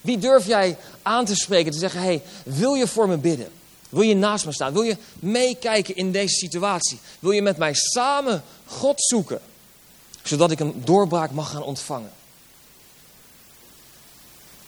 [0.00, 3.48] Wie durf jij aan te spreken, te zeggen, hey, wil je voor me bidden?
[3.88, 4.72] Wil je naast me staan?
[4.72, 6.98] Wil je meekijken in deze situatie?
[7.18, 9.40] Wil je met mij samen God zoeken?
[10.22, 12.10] Zodat ik een doorbraak mag gaan ontvangen.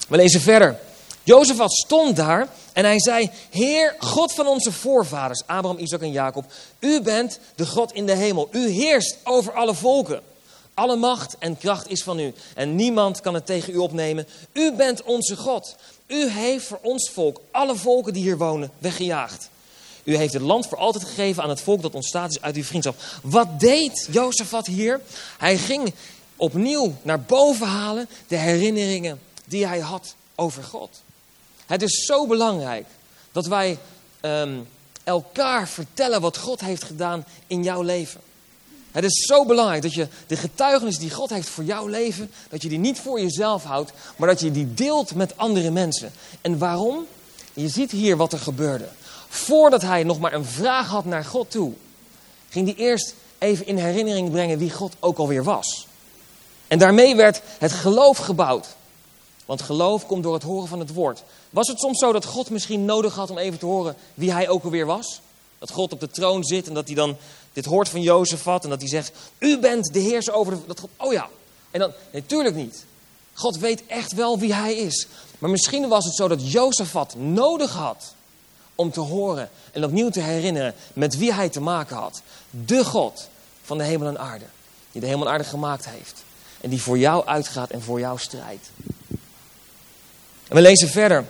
[0.07, 0.79] We lezen verder.
[1.23, 6.45] Jozef stond daar en hij zei: Heer, God van onze voorvaders, Abraham, Isaac en Jacob,
[6.79, 8.49] u bent de God in de hemel.
[8.53, 10.21] U heerst over alle volken.
[10.75, 14.27] Alle macht en kracht is van u en niemand kan het tegen u opnemen.
[14.53, 15.77] U bent onze God.
[16.07, 19.49] U heeft voor ons volk, alle volken die hier wonen, weggejaagd.
[20.05, 22.65] U heeft het land voor altijd gegeven aan het volk dat ontstaat is uit uw
[22.65, 22.97] vriendschap.
[23.23, 25.01] Wat deed Jozefat hier?
[25.39, 25.95] Hij ging
[26.37, 31.03] opnieuw naar boven halen de herinneringen die hij had over God.
[31.67, 32.87] Het is zo belangrijk
[33.33, 33.79] dat wij
[34.21, 34.59] ehm,
[35.05, 38.21] elkaar vertellen wat God heeft gedaan in jouw leven.
[38.91, 42.63] Het is zo belangrijk dat je de getuigenis die God heeft voor jouw leven, dat
[42.63, 46.13] je die niet voor jezelf houdt, maar dat je die deelt met andere mensen.
[46.41, 47.07] En waarom?
[47.53, 48.89] Je ziet hier wat er gebeurde.
[49.29, 51.73] Voordat hij nog maar een vraag had naar God toe,
[52.49, 55.87] ging hij eerst even in herinnering brengen wie God ook alweer was.
[56.69, 58.67] En daarmee werd het geloof gebouwd.
[59.47, 61.23] Want geloof komt door het horen van het woord.
[61.51, 64.49] Was het soms zo dat God misschien nodig had om even te horen wie hij
[64.49, 65.21] ook alweer was?
[65.59, 67.17] Dat God op de troon zit en dat hij dan
[67.53, 70.59] dit hoort van Jozefat en dat hij zegt, u bent de heerser over de...
[70.67, 71.29] Dat God, oh ja,
[71.71, 72.85] en dan, natuurlijk niet.
[73.33, 75.07] God weet echt wel wie hij is.
[75.39, 78.15] Maar misschien was het zo dat Jozefat nodig had
[78.75, 82.23] om te horen en opnieuw te herinneren met wie hij te maken had.
[82.51, 83.29] De God
[83.63, 84.45] van de hemel en aarde.
[84.93, 86.25] Die de hemel en aarde gemaakt heeft.
[86.61, 88.71] En die voor jou uitgaat en voor jou strijdt.
[90.49, 91.25] En we lezen verder.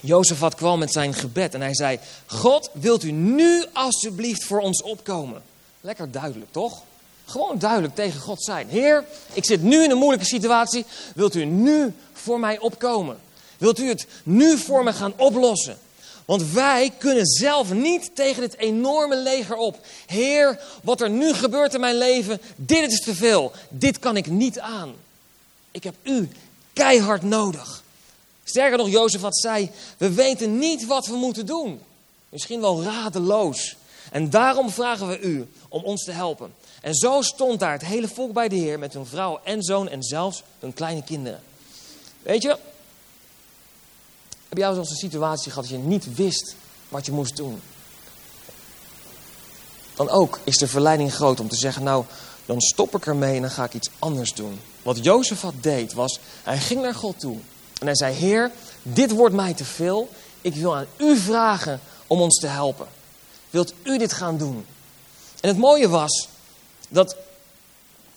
[0.00, 4.82] Jozefat kwam met zijn gebed en hij zei: God, wilt u nu alsjeblieft voor ons
[4.82, 5.42] opkomen?
[5.80, 6.82] Lekker duidelijk, toch?
[7.24, 8.68] Gewoon duidelijk tegen God zijn.
[8.68, 10.84] Heer, ik zit nu in een moeilijke situatie.
[11.14, 13.18] Wilt u nu voor mij opkomen?
[13.58, 15.78] Wilt u het nu voor me gaan oplossen?
[16.24, 19.86] Want wij kunnen zelf niet tegen dit enorme leger op.
[20.06, 23.52] Heer, wat er nu gebeurt in mijn leven, dit is te veel.
[23.68, 24.94] Dit kan ik niet aan.
[25.70, 26.28] Ik heb u
[26.72, 27.82] keihard nodig.
[28.48, 31.80] Sterker nog, Jozef had zei, we weten niet wat we moeten doen.
[32.28, 33.76] Misschien wel radeloos.
[34.10, 36.54] En daarom vragen we u om ons te helpen.
[36.80, 39.88] En zo stond daar het hele volk bij de Heer met hun vrouw en zoon
[39.88, 41.40] en zelfs hun kleine kinderen.
[42.22, 42.58] Weet je,
[44.48, 46.56] heb jij zo'n situatie gehad dat je niet wist
[46.88, 47.60] wat je moest doen?
[49.94, 52.04] Dan ook is de verleiding groot om te zeggen, nou,
[52.46, 54.60] dan stop ik ermee en dan ga ik iets anders doen.
[54.82, 57.38] Wat Jozef had deed was, hij ging naar God toe.
[57.78, 58.50] En hij zei, Heer,
[58.82, 60.08] dit wordt mij te veel.
[60.40, 62.86] Ik wil aan u vragen om ons te helpen.
[63.50, 64.66] Wilt u dit gaan doen?
[65.40, 66.28] En het mooie was
[66.88, 67.16] dat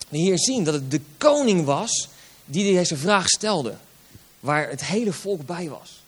[0.10, 2.08] we hier zien dat het de koning was
[2.46, 3.76] die deze vraag stelde.
[4.40, 6.04] Waar het hele volk bij was.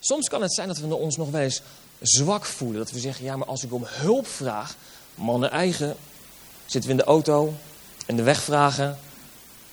[0.00, 1.62] Soms kan het zijn dat we ons nog wel eens
[2.00, 2.78] zwak voelen.
[2.78, 4.76] Dat we zeggen, ja maar als ik om hulp vraag,
[5.14, 5.96] mannen eigen,
[6.66, 7.54] zitten we in de auto
[8.06, 8.98] en de weg vragen.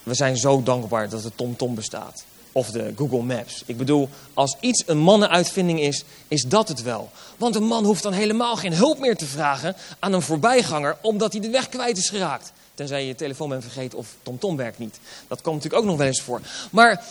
[0.03, 2.23] We zijn zo dankbaar dat de TomTom bestaat
[2.55, 3.63] of de Google Maps.
[3.65, 7.11] Ik bedoel, als iets een mannenuitvinding is, is dat het wel.
[7.37, 11.31] Want een man hoeft dan helemaal geen hulp meer te vragen aan een voorbijganger, omdat
[11.31, 12.51] hij de weg kwijt is geraakt.
[12.73, 14.99] Tenzij je je telefoon bent vergeten of TomTom werkt niet.
[15.27, 16.41] Dat komt natuurlijk ook nog wel eens voor.
[16.71, 17.03] Maar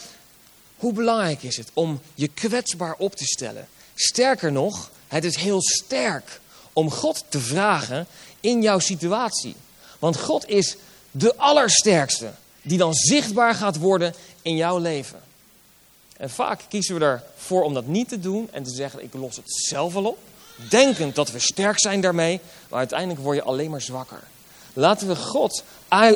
[0.77, 3.69] hoe belangrijk is het om je kwetsbaar op te stellen?
[3.95, 6.41] Sterker nog, het is heel sterk
[6.73, 8.07] om God te vragen
[8.41, 9.57] in jouw situatie.
[9.99, 10.77] Want God is
[11.11, 15.24] de allersterkste die dan zichtbaar gaat worden in jouw leven.
[16.25, 19.37] En vaak kiezen we ervoor om dat niet te doen en te zeggen: ik los
[19.37, 20.19] het zelf wel op.
[20.69, 24.23] Denkend dat we sterk zijn daarmee, maar uiteindelijk word je alleen maar zwakker.
[24.73, 25.65] Laten we God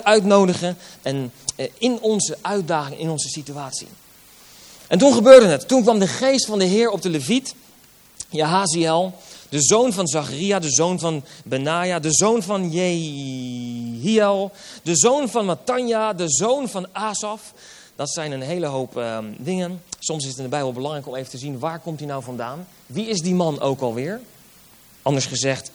[0.02, 3.88] uitnodigen en eh, in onze uitdaging, in onze situatie.
[4.86, 5.68] En toen gebeurde het.
[5.68, 7.54] Toen kwam de geest van de Heer op de leviet,
[8.28, 9.14] Jahaziel,
[9.48, 15.46] de zoon van Zacharia, de zoon van Benaja, de zoon van Jehiel, de zoon van
[15.46, 17.52] Matanja, de zoon van Asaf.
[17.96, 19.82] Dat zijn een hele hoop uh, dingen.
[19.98, 22.22] Soms is het in de Bijbel belangrijk om even te zien waar komt hij nou
[22.22, 22.66] vandaan.
[22.86, 24.20] Wie is die man ook alweer?
[25.02, 25.70] Anders gezegd,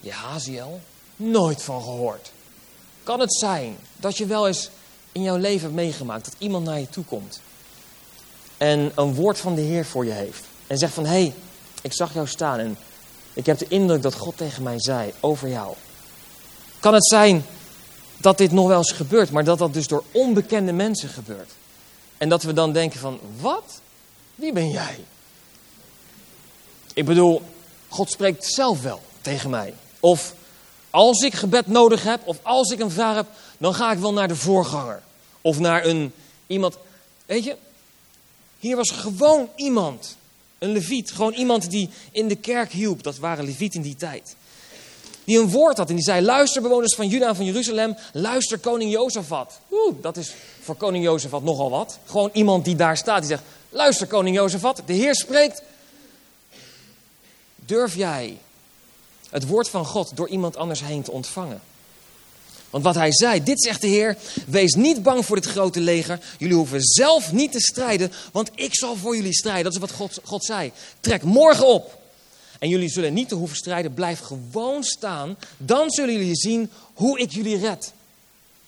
[0.00, 0.80] Jehaziel,
[1.16, 2.32] nooit van gehoord.
[3.02, 4.70] Kan het zijn dat je wel eens
[5.12, 7.40] in jouw leven hebt meegemaakt dat iemand naar je toe komt
[8.62, 11.34] en een woord van de Heer voor je heeft en zegt van hé, hey,
[11.82, 12.76] ik zag jou staan en
[13.32, 15.74] ik heb de indruk dat God tegen mij zei over jou.
[16.80, 17.44] Kan het zijn
[18.16, 21.50] dat dit nog wel eens gebeurt, maar dat dat dus door onbekende mensen gebeurt?
[22.22, 23.80] En dat we dan denken van, wat?
[24.34, 25.04] Wie ben jij?
[26.94, 27.42] Ik bedoel,
[27.88, 29.74] God spreekt zelf wel tegen mij.
[30.00, 30.34] Of
[30.90, 33.26] als ik gebed nodig heb, of als ik een vraag heb,
[33.58, 35.02] dan ga ik wel naar de voorganger.
[35.40, 36.12] Of naar een
[36.46, 36.76] iemand.
[37.26, 37.56] Weet je,
[38.58, 40.16] hier was gewoon iemand
[40.58, 43.02] een leviet, gewoon iemand die in de kerk hielp.
[43.02, 44.36] Dat waren levieten in die tijd.
[45.24, 48.92] Die een woord had en die zei, luister bewoners van Juda van Jeruzalem, luister koning
[48.92, 49.60] Jozefat.
[49.70, 51.98] Oeh, dat is voor koning Jozefat nogal wat.
[52.06, 55.62] Gewoon iemand die daar staat, die zegt, luister koning Jozefat, de Heer spreekt.
[57.56, 58.38] Durf jij
[59.30, 61.60] het woord van God door iemand anders heen te ontvangen?
[62.70, 66.20] Want wat hij zei, dit zegt de Heer, wees niet bang voor dit grote leger.
[66.38, 69.64] Jullie hoeven zelf niet te strijden, want ik zal voor jullie strijden.
[69.64, 70.72] Dat is wat God, God zei.
[71.00, 72.01] Trek morgen op.
[72.62, 75.36] En jullie zullen niet te hoeven strijden, blijf gewoon staan.
[75.56, 77.92] Dan zullen jullie zien hoe ik jullie red.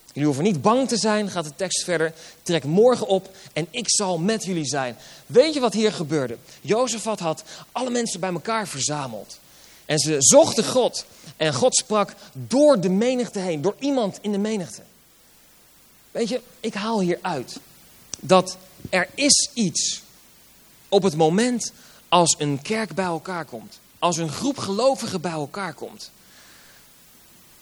[0.06, 2.12] Jullie hoeven niet bang te zijn, gaat de tekst verder.
[2.42, 4.96] Trek morgen op en ik zal met jullie zijn.
[5.26, 6.36] Weet je wat hier gebeurde?
[6.60, 9.38] Jozefat had alle mensen bij elkaar verzameld.
[9.86, 11.04] En ze zochten God.
[11.36, 14.82] En God sprak door de menigte heen, door iemand in de menigte.
[16.10, 17.58] Weet je, ik haal hier uit
[18.20, 18.56] dat
[18.90, 20.02] er is iets
[20.88, 21.72] op het moment
[22.08, 23.82] als een kerk bij elkaar komt.
[24.04, 26.10] Als een groep gelovigen bij elkaar komt.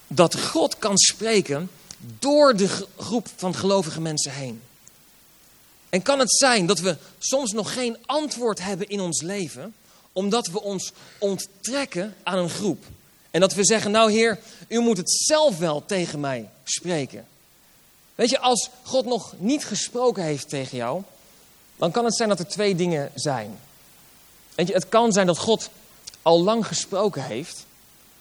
[0.07, 1.71] Dat God kan spreken
[2.19, 4.63] door de groep van gelovige mensen heen.
[5.89, 9.75] En kan het zijn dat we soms nog geen antwoord hebben in ons leven,
[10.13, 12.85] omdat we ons onttrekken aan een groep.
[13.31, 17.27] En dat we zeggen, nou Heer, u moet het zelf wel tegen mij spreken.
[18.15, 21.03] Weet je, als God nog niet gesproken heeft tegen jou,
[21.77, 23.59] dan kan het zijn dat er twee dingen zijn.
[24.55, 25.71] Weet je, het kan zijn dat God
[26.23, 27.67] al lang gesproken heeft,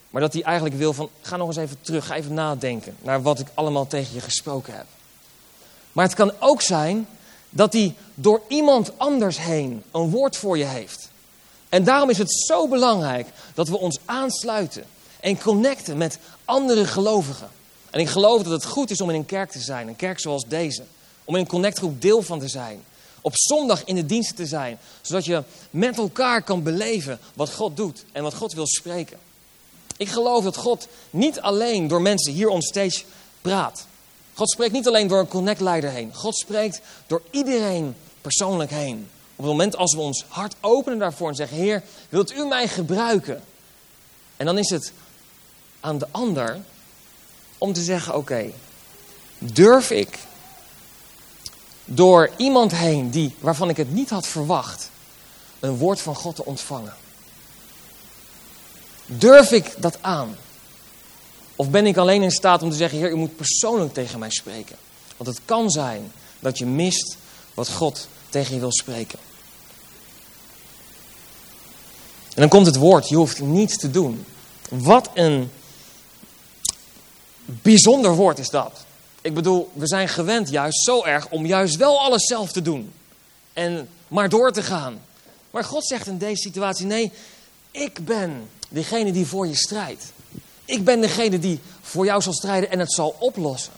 [0.09, 3.21] maar dat hij eigenlijk wil van, ga nog eens even terug, ga even nadenken naar
[3.21, 4.85] wat ik allemaal tegen je gesproken heb.
[5.91, 7.07] Maar het kan ook zijn
[7.49, 11.09] dat hij door iemand anders heen een woord voor je heeft.
[11.69, 14.83] En daarom is het zo belangrijk dat we ons aansluiten
[15.19, 17.49] en connecten met andere gelovigen.
[17.89, 20.19] En ik geloof dat het goed is om in een kerk te zijn, een kerk
[20.19, 20.83] zoals deze.
[21.23, 22.83] Om in een connectgroep deel van te zijn.
[23.21, 27.77] Op zondag in de diensten te zijn, zodat je met elkaar kan beleven wat God
[27.77, 29.17] doet en wat God wil spreken.
[29.97, 33.03] Ik geloof dat God niet alleen door mensen hier on stage
[33.41, 33.85] praat.
[34.33, 36.15] God spreekt niet alleen door een connectleider heen.
[36.15, 39.09] God spreekt door iedereen persoonlijk heen.
[39.35, 42.67] Op het moment als we ons hart openen daarvoor en zeggen: Heer, wilt u mij
[42.67, 43.43] gebruiken?
[44.37, 44.91] En dan is het
[45.79, 46.61] aan de ander
[47.57, 48.51] om te zeggen: Oké,
[49.37, 50.19] durf ik
[51.95, 54.89] door iemand heen die, waarvan ik het niet had verwacht,
[55.59, 56.93] een woord van God te ontvangen?
[59.05, 60.37] Durf ik dat aan?
[61.55, 64.29] Of ben ik alleen in staat om te zeggen: Heer, u moet persoonlijk tegen mij
[64.29, 64.75] spreken?
[65.17, 67.17] Want het kan zijn dat je mist
[67.53, 69.19] wat God tegen je wil spreken.
[72.33, 74.25] En dan komt het woord, je hoeft niets te doen.
[74.69, 75.51] Wat een
[77.45, 78.85] bijzonder woord is dat.
[79.21, 82.93] Ik bedoel, we zijn gewend juist zo erg om juist wel alles zelf te doen.
[83.53, 85.01] En maar door te gaan.
[85.51, 87.11] Maar God zegt in deze situatie, nee,
[87.71, 90.11] ik ben degene die voor je strijdt.
[90.65, 93.73] Ik ben degene die voor jou zal strijden en het zal oplossen.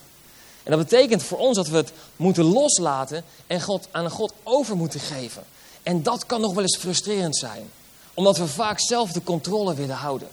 [0.64, 4.76] En dat betekent voor ons dat we het moeten loslaten en God aan God over
[4.76, 5.44] moeten geven.
[5.84, 7.70] En dat kan nog wel eens frustrerend zijn
[8.14, 10.28] omdat we vaak zelf de controle willen houden.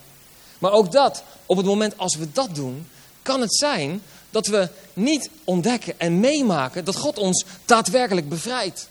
[0.58, 2.88] Maar ook dat, op het moment als we dat doen,
[3.22, 8.88] kan het zijn dat we niet ontdekken en meemaken dat God ons daadwerkelijk bevrijdt.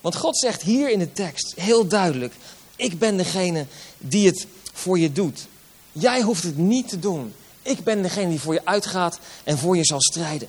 [0.00, 2.34] Want God zegt hier in de tekst heel duidelijk:
[2.76, 3.66] Ik ben degene
[3.98, 5.46] die het voor je doet.
[5.92, 7.34] Jij hoeft het niet te doen.
[7.62, 10.48] Ik ben degene die voor je uitgaat en voor je zal strijden.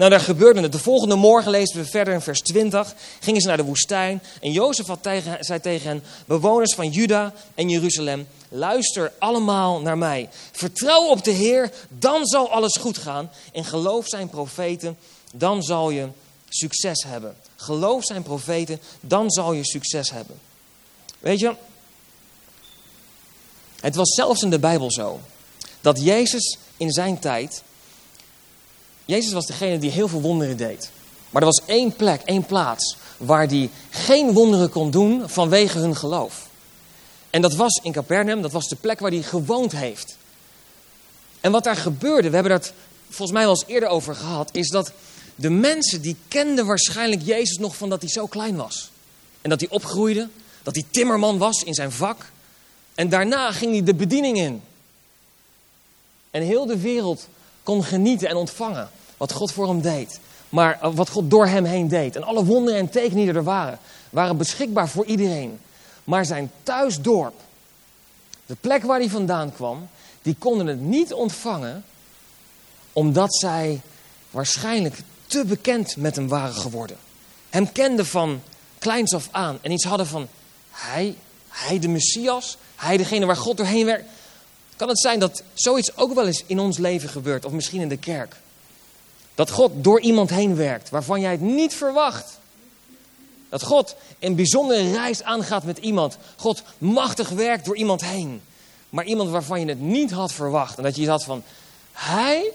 [0.00, 0.72] Nou, daar gebeurde het.
[0.72, 2.94] De volgende morgen lezen we verder in vers 20.
[3.20, 4.22] Gingen ze naar de woestijn.
[4.40, 10.28] En Jozef tegen, zei tegen hen: Bewoners van Juda en Jeruzalem, luister allemaal naar mij.
[10.52, 13.30] Vertrouw op de Heer, dan zal alles goed gaan.
[13.52, 14.98] En geloof zijn profeten,
[15.32, 16.08] dan zal je
[16.48, 17.36] succes hebben.
[17.56, 20.38] Geloof zijn profeten, dan zal je succes hebben.
[21.18, 21.54] Weet je,
[23.80, 25.20] het was zelfs in de Bijbel zo
[25.80, 27.62] dat Jezus in zijn tijd
[29.10, 30.90] Jezus was degene die heel veel wonderen deed.
[31.30, 35.96] Maar er was één plek, één plaats, waar hij geen wonderen kon doen vanwege hun
[35.96, 36.48] geloof.
[37.30, 40.16] En dat was in Capernaum, dat was de plek waar hij gewoond heeft.
[41.40, 42.72] En wat daar gebeurde, we hebben dat
[43.08, 44.92] volgens mij wel eens eerder over gehad, is dat
[45.34, 48.90] de mensen die kenden waarschijnlijk Jezus nog van dat hij zo klein was.
[49.40, 50.28] En dat hij opgroeide,
[50.62, 52.30] dat hij timmerman was in zijn vak.
[52.94, 54.62] En daarna ging hij de bediening in.
[56.30, 57.28] En heel de wereld
[57.62, 58.90] kon genieten en ontvangen
[59.20, 60.20] wat God voor hem deed.
[60.48, 62.16] Maar eh, wat God door hem heen deed.
[62.16, 63.78] En alle wonderen en tekenen die er waren,
[64.10, 65.58] waren beschikbaar voor iedereen.
[66.04, 67.34] Maar zijn thuisdorp,
[68.46, 69.88] de plek waar hij vandaan kwam,
[70.22, 71.84] die konden het niet ontvangen.
[72.92, 73.80] Omdat zij
[74.30, 76.96] waarschijnlijk te bekend met hem waren geworden.
[77.50, 78.42] Hem kenden van
[78.78, 79.58] kleins af aan.
[79.60, 80.28] En iets hadden van,
[80.70, 81.16] hij,
[81.48, 84.08] hij de Messias, hij degene waar God doorheen werkt.
[84.76, 87.88] Kan het zijn dat zoiets ook wel eens in ons leven gebeurt, of misschien in
[87.88, 88.36] de kerk?
[89.34, 92.38] Dat God door iemand heen werkt waarvan jij het niet verwacht.
[93.48, 96.16] Dat God een bijzondere reis aangaat met iemand.
[96.36, 98.42] God machtig werkt door iemand heen.
[98.88, 100.76] Maar iemand waarvan je het niet had verwacht.
[100.76, 101.42] En dat je had van,
[101.92, 102.50] hij?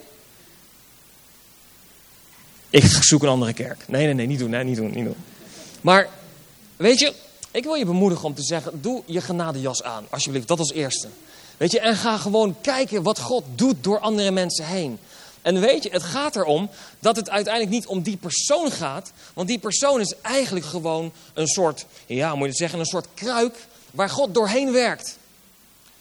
[2.69, 3.87] Ik zoek een andere kerk.
[3.87, 5.15] Nee, nee, nee, niet doen, nee, niet doen, niet doen.
[5.81, 6.09] Maar,
[6.75, 7.13] weet je,
[7.51, 10.47] ik wil je bemoedigen om te zeggen, doe je genadejas aan, alsjeblieft.
[10.47, 11.07] Dat als eerste.
[11.57, 14.99] Weet je, en ga gewoon kijken wat God doet door andere mensen heen.
[15.45, 19.11] En weet je, het gaat erom dat het uiteindelijk niet om die persoon gaat.
[19.33, 23.55] Want die persoon is eigenlijk gewoon een soort, ja, moet je zeggen, een soort kruik
[23.91, 25.17] waar God doorheen werkt.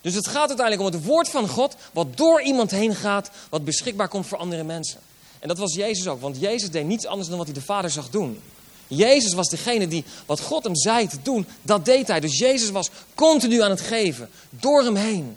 [0.00, 3.64] Dus het gaat uiteindelijk om het woord van God, wat door iemand heen gaat, wat
[3.64, 5.00] beschikbaar komt voor andere mensen.
[5.38, 7.90] En dat was Jezus ook, want Jezus deed niets anders dan wat hij de Vader
[7.90, 8.40] zag doen.
[8.86, 12.20] Jezus was degene die wat God hem zei te doen, dat deed hij.
[12.20, 15.36] Dus Jezus was continu aan het geven, door hem heen.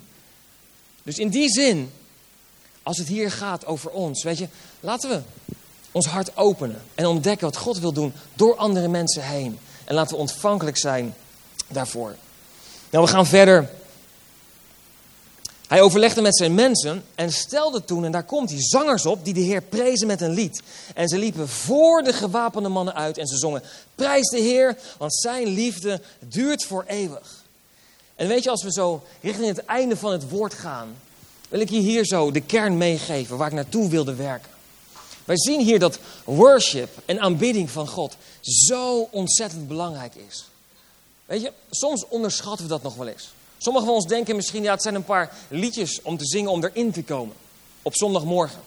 [1.03, 1.91] Dus in die zin
[2.87, 4.47] als het hier gaat over ons, weet je,
[4.79, 5.21] laten we
[5.91, 9.59] ons hart openen en ontdekken wat God wil doen door andere mensen heen.
[9.85, 11.15] En laten we ontvankelijk zijn
[11.67, 12.15] daarvoor.
[12.89, 13.69] Nou, we gaan verder.
[15.67, 19.33] Hij overlegde met zijn mensen en stelde toen, en daar komt hij, zangers op die
[19.33, 20.61] de Heer prezen met een lied.
[20.93, 23.63] En ze liepen voor de gewapende mannen uit en ze zongen,
[23.95, 27.43] prijs de Heer, want zijn liefde duurt voor eeuwig.
[28.15, 30.95] En weet je, als we zo richting het einde van het woord gaan,
[31.47, 34.51] wil ik je hier zo de kern meegeven waar ik naartoe wilde werken.
[35.25, 40.45] Wij zien hier dat worship en aanbidding van God zo ontzettend belangrijk is.
[41.25, 43.29] Weet je, soms onderschatten we dat nog wel eens.
[43.57, 46.63] Sommigen van ons denken misschien, ja, het zijn een paar liedjes om te zingen om
[46.63, 47.35] erin te komen.
[47.81, 48.59] Op zondagmorgen.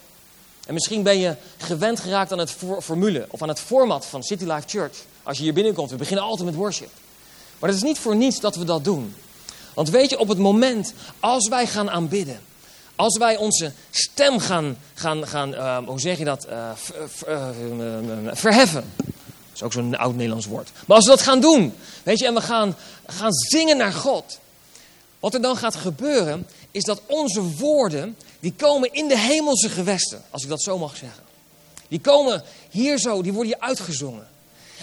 [0.67, 4.45] En misschien ben je gewend geraakt aan het formule of aan het format van City
[4.45, 4.99] Life Church.
[5.23, 6.91] Als je hier binnenkomt, we beginnen altijd met worship.
[7.59, 9.15] Maar het is niet voor niets dat we dat doen.
[9.75, 12.41] Want weet je, op het moment als wij gaan aanbidden,
[13.01, 16.71] als wij onze stem gaan, gaan, gaan uh, hoe zeg je dat, uh,
[18.33, 18.93] verheffen.
[18.97, 20.71] Dat is ook zo'n oud Nederlands woord.
[20.87, 24.39] Maar als we dat gaan doen, weet je, en we gaan, gaan zingen naar God.
[25.21, 30.23] Wat er dan gaat gebeuren, is dat onze woorden, die komen in de hemelse gewesten.
[30.31, 31.23] Als ik dat zo mag zeggen.
[31.89, 34.29] Die komen hier zo, die worden hier uitgezongen.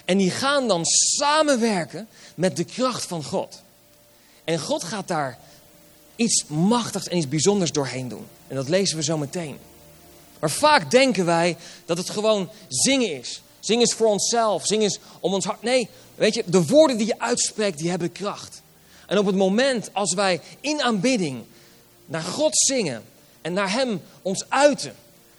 [0.05, 3.61] En die gaan dan samenwerken met de kracht van God.
[4.43, 5.37] En God gaat daar
[6.17, 8.25] iets machtigs en iets bijzonders doorheen doen.
[8.47, 9.57] En dat lezen we zo meteen.
[10.39, 13.41] Maar vaak denken wij dat het gewoon zingen is.
[13.59, 14.65] Zingen is voor onszelf.
[14.65, 15.61] Zingen is om ons hart.
[15.61, 18.61] Nee, weet je, de woorden die je uitspreekt, die hebben kracht.
[19.07, 21.43] En op het moment als wij in aanbidding
[22.05, 23.03] naar God zingen
[23.41, 24.95] en naar Hem ons uiten,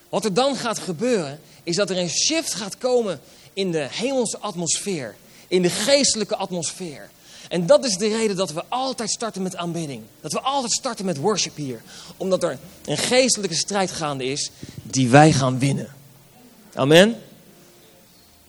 [0.09, 3.21] wat er dan gaat gebeuren, is dat er een shift gaat komen
[3.53, 5.17] in de hemelse atmosfeer,
[5.49, 7.11] in de geestelijke atmosfeer.
[7.49, 10.03] En dat is de reden dat we altijd starten met aanbidding.
[10.21, 11.83] Dat we altijd starten met worship hier.
[12.17, 14.51] Omdat er een geestelijke strijd gaande is
[14.83, 15.95] die wij gaan winnen.
[16.75, 17.17] Amen.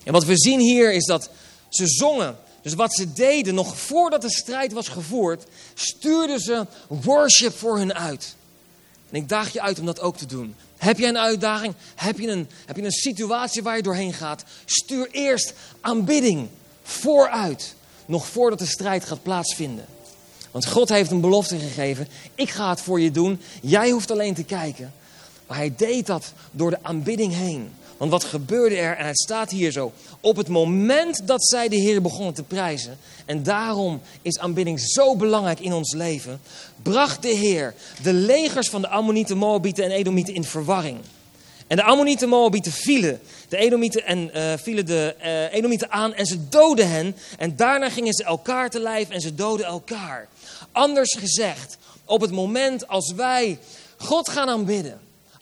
[0.03, 1.29] En wat we zien hier is dat
[1.69, 2.37] ze zongen.
[2.61, 5.43] Dus wat ze deden, nog voordat de strijd was gevoerd,
[5.73, 8.35] stuurden ze worship voor hun uit.
[9.09, 10.55] En ik daag je uit om dat ook te doen.
[10.77, 11.73] Heb je een uitdaging?
[11.95, 14.43] Heb je een, heb je een situatie waar je doorheen gaat?
[14.65, 16.47] Stuur eerst aanbidding
[16.83, 17.75] vooruit.
[18.09, 19.85] Nog voordat de strijd gaat plaatsvinden.
[20.51, 22.07] Want God heeft een belofte gegeven.
[22.35, 23.39] Ik ga het voor je doen.
[23.61, 24.93] Jij hoeft alleen te kijken.
[25.47, 27.69] Maar hij deed dat door de aanbidding heen.
[27.97, 28.97] Want wat gebeurde er?
[28.97, 29.91] En het staat hier zo.
[30.21, 32.97] Op het moment dat zij de Heer begonnen te prijzen.
[33.25, 36.41] En daarom is aanbidding zo belangrijk in ons leven.
[36.81, 40.97] Bracht de Heer de legers van de Ammonieten, Moabieten en Edomieten in verwarring.
[41.69, 46.25] En de Ammonieten, Moabieten vielen de Edomieten, en, uh, vielen de uh, Edomieten aan en
[46.25, 47.15] ze doden hen.
[47.37, 50.27] En daarna gingen ze elkaar te lijf en ze doden elkaar.
[50.71, 53.59] Anders gezegd, op het moment als wij
[53.97, 54.99] God gaan aanbidden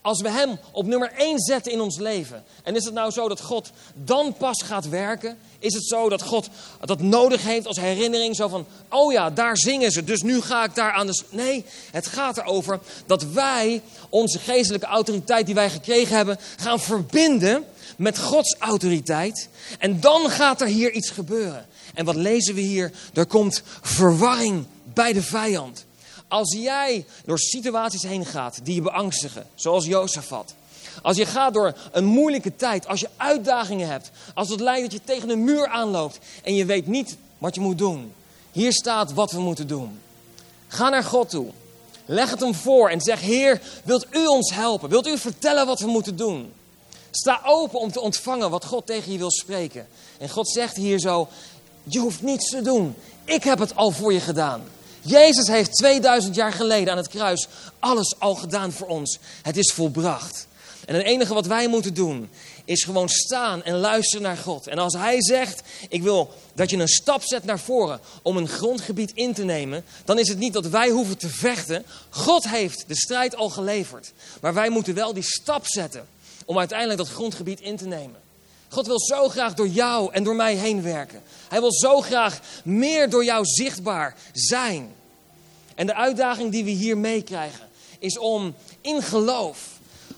[0.07, 2.43] als we Hem op nummer 1 zetten in ons leven.
[2.63, 5.37] En is het nou zo dat God dan pas gaat werken?
[5.59, 6.49] Is het zo dat God
[6.79, 8.35] dat nodig heeft als herinnering?
[8.35, 11.23] Zo van, oh ja, daar zingen ze, dus nu ga ik daar aan de...
[11.29, 16.39] Nee, het gaat erover dat wij onze geestelijke autoriteit die wij gekregen hebben...
[16.57, 17.65] gaan verbinden
[17.97, 19.49] met Gods autoriteit.
[19.79, 21.65] En dan gaat er hier iets gebeuren.
[21.93, 22.91] En wat lezen we hier?
[23.13, 25.86] Er komt verwarring bij de vijand.
[26.27, 30.53] Als jij door situaties heen gaat die je beangstigen, zoals Jozefat.
[31.01, 34.91] Als je gaat door een moeilijke tijd, als je uitdagingen hebt, als het lijkt dat
[34.91, 38.13] je tegen een muur aanloopt en je weet niet wat je moet doen.
[38.51, 39.99] Hier staat wat we moeten doen.
[40.67, 41.47] Ga naar God toe.
[42.05, 44.89] Leg het hem voor en zeg: Heer, wilt u ons helpen?
[44.89, 46.53] Wilt u vertellen wat we moeten doen?
[47.11, 49.87] Sta open om te ontvangen wat God tegen je wil spreken.
[50.17, 51.27] En God zegt hier zo:
[51.83, 52.95] Je hoeft niets te doen.
[53.25, 54.63] Ik heb het al voor je gedaan.
[55.07, 57.47] Jezus heeft 2000 jaar geleden aan het kruis
[57.79, 59.19] alles al gedaan voor ons.
[59.41, 60.47] Het is volbracht.
[60.85, 62.29] En het enige wat wij moeten doen
[62.65, 64.67] is gewoon staan en luisteren naar God.
[64.67, 68.47] En als Hij zegt, ik wil dat je een stap zet naar voren om een
[68.47, 71.85] grondgebied in te nemen, dan is het niet dat wij hoeven te vechten.
[72.09, 74.13] God heeft de strijd al geleverd.
[74.41, 76.07] Maar wij moeten wel die stap zetten
[76.45, 78.25] om uiteindelijk dat grondgebied in te nemen.
[78.69, 81.21] God wil zo graag door jou en door mij heen werken.
[81.49, 84.95] Hij wil zo graag meer door jou zichtbaar zijn.
[85.77, 87.67] En de uitdaging die we hier meekrijgen
[87.99, 89.59] is om in geloof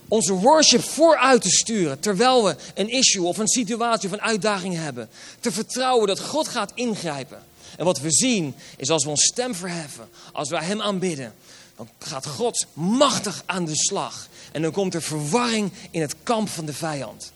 [0.07, 1.99] onze worship vooruit te sturen.
[1.99, 5.09] Terwijl we een issue of een situatie of een uitdaging hebben.
[5.39, 7.43] Te vertrouwen dat God gaat ingrijpen.
[7.77, 11.33] En wat we zien is als we ons stem verheffen, als wij Hem aanbidden,
[11.75, 14.27] dan gaat God machtig aan de slag.
[14.51, 17.31] En dan komt er verwarring in het kamp van de vijand.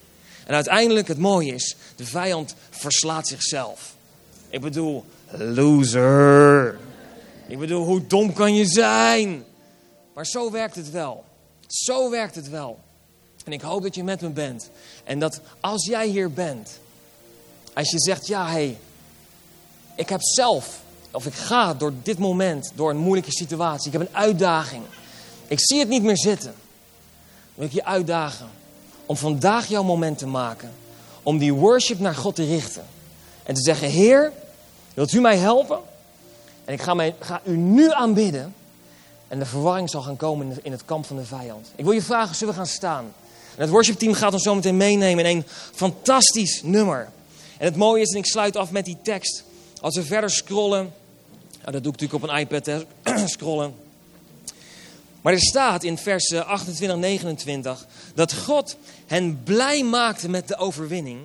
[0.46, 3.96] En uiteindelijk, het mooie is, de vijand verslaat zichzelf.
[4.50, 5.06] Ik bedoel,
[5.38, 6.78] loser.
[7.48, 9.44] Ik bedoel, hoe dom kan je zijn?
[10.14, 11.24] Maar zo werkt het wel.
[11.68, 12.80] Zo werkt het wel.
[13.46, 14.70] En ik hoop dat je met me bent.
[15.04, 16.80] En dat als jij hier bent,
[17.74, 18.78] als je zegt, ja hé, hey,
[19.96, 20.82] ik heb zelf,
[21.12, 24.84] of ik ga door dit moment, door een moeilijke situatie, ik heb een uitdaging.
[25.48, 26.52] Ik zie het niet meer zitten.
[26.52, 28.50] Dan wil ik je uitdagen
[29.06, 30.72] om vandaag jouw moment te maken.
[31.24, 32.86] Om die worship naar God te richten.
[33.44, 34.32] En te zeggen, Heer,
[34.94, 35.80] wilt u mij helpen?
[36.66, 38.54] En ik ga, ga u nu aanbidden.
[39.28, 41.72] En de verwarring zal gaan komen in het kamp van de vijand.
[41.76, 43.14] Ik wil je vragen, zullen we gaan staan?
[43.56, 45.44] En het worshipteam gaat ons zo meteen meenemen in een
[45.74, 47.10] fantastisch nummer.
[47.58, 49.44] En het mooie is, en ik sluit af met die tekst.
[49.82, 50.94] Als we verder scrollen.
[51.60, 53.76] Nou, dat doe ik natuurlijk op een iPad, hè, scrollen.
[55.22, 57.86] Maar er staat in vers 28, 29
[58.16, 61.20] dat God hen blij maakte met de overwinning.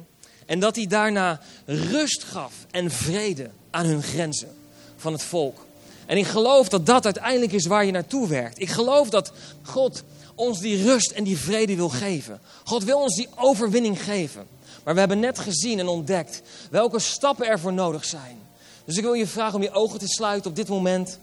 [0.47, 4.57] En dat hij daarna rust gaf en vrede aan hun grenzen
[4.99, 5.67] van het volk.
[6.07, 8.61] En ik geloof dat dat uiteindelijk is waar je naartoe werkt.
[8.61, 9.33] Ik geloof dat
[9.63, 10.03] God
[10.35, 12.41] ons die rust en die vrede wil geven.
[12.65, 14.47] God wil ons die overwinning geven.
[14.85, 18.39] Maar we hebben net gezien en ontdekt welke stappen ervoor nodig zijn.
[18.85, 21.19] Dus ik wil je vragen om je ogen te sluiten op dit moment.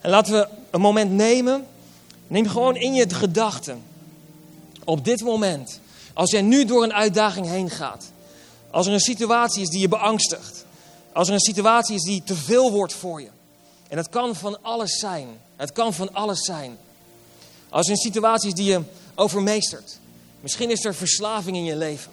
[0.00, 1.66] En laten we een moment nemen
[2.26, 3.82] Neem gewoon in je gedachten.
[4.84, 5.80] Op dit moment.
[6.12, 8.10] Als jij nu door een uitdaging heen gaat.
[8.70, 10.65] Als er een situatie is die je beangstigt.
[11.16, 13.28] Als er een situatie is die te veel wordt voor je.
[13.88, 15.28] En het kan van alles zijn.
[15.56, 16.78] Het kan van alles zijn.
[17.68, 18.80] Als er een situatie is die je
[19.14, 19.98] overmeestert.
[20.40, 22.12] Misschien is er verslaving in je leven.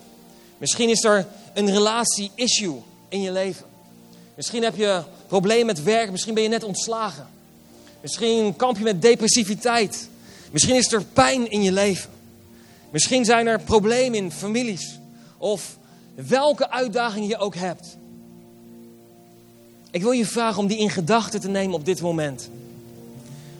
[0.58, 3.66] Misschien is er een relatie-issue in je leven.
[4.36, 6.12] Misschien heb je problemen met werk.
[6.12, 7.28] Misschien ben je net ontslagen.
[8.01, 10.10] Misschien kamp je met depressiviteit.
[10.51, 12.10] Misschien is er pijn in je leven.
[12.89, 14.99] Misschien zijn er problemen in families.
[15.38, 15.78] Of
[16.16, 17.97] welke uitdaging je ook hebt.
[19.94, 22.50] Ik wil je vragen om die in gedachten te nemen op dit moment.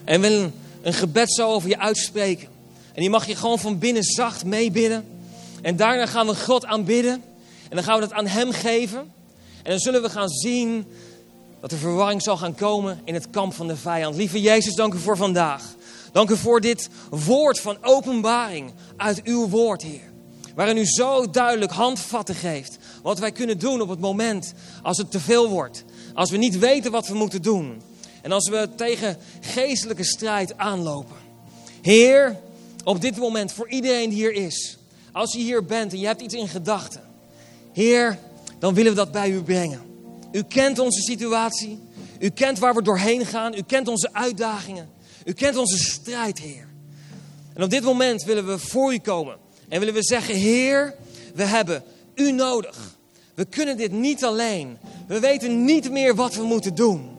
[0.04, 2.48] En wil een, een gebed zo over je uitspreken.
[2.94, 5.06] En die mag je gewoon van binnen zacht meebidden.
[5.62, 7.24] En daarna gaan we God aanbidden.
[7.70, 9.00] En dan gaan we dat aan Hem geven.
[9.64, 10.86] En dan zullen we gaan zien
[11.60, 14.16] dat er verwarring zal gaan komen in het kamp van de vijand.
[14.16, 15.64] Lieve Jezus, dank u voor vandaag.
[16.12, 20.12] Dank u voor dit woord van openbaring uit uw woord, Heer.
[20.56, 22.78] Waarin u zo duidelijk handvatten geeft.
[23.02, 25.84] Wat wij kunnen doen op het moment als het te veel wordt.
[26.14, 27.82] Als we niet weten wat we moeten doen.
[28.22, 31.16] En als we tegen geestelijke strijd aanlopen.
[31.82, 32.40] Heer,
[32.84, 34.78] op dit moment voor iedereen die hier is.
[35.12, 37.02] Als je hier bent en je hebt iets in gedachten.
[37.74, 38.20] Heer,
[38.60, 39.82] dan willen we dat bij u brengen.
[40.32, 41.80] U kent onze situatie.
[42.20, 43.54] U kent waar we doorheen gaan.
[43.54, 44.90] U kent onze uitdagingen.
[45.26, 46.68] U kent onze strijd, Heer.
[47.54, 49.38] En op dit moment willen we voor u komen.
[49.70, 50.96] En willen we zeggen, Heer,
[51.36, 51.84] we hebben
[52.16, 52.96] u nodig.
[53.36, 54.78] We kunnen dit niet alleen.
[55.08, 57.18] We weten niet meer wat we moeten doen.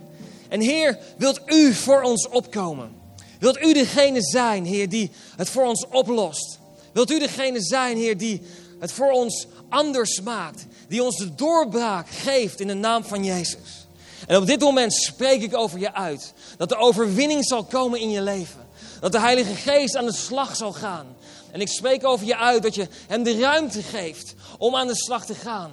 [0.48, 2.90] En Heer, wilt u voor ons opkomen?
[3.38, 6.58] Wilt u degene zijn, Heer, die het voor ons oplost?
[6.92, 8.42] Wilt u degene zijn, Heer, die
[8.78, 10.66] het voor ons anders maakt?
[10.88, 13.86] Die ons de doorbraak geeft in de naam van Jezus?
[14.26, 16.32] En op dit moment spreek ik over je uit.
[16.56, 18.68] Dat de overwinning zal komen in je leven.
[19.00, 21.06] Dat de Heilige Geest aan de slag zal gaan.
[21.50, 24.96] En ik spreek over je uit dat je hem de ruimte geeft om aan de
[24.96, 25.70] slag te gaan.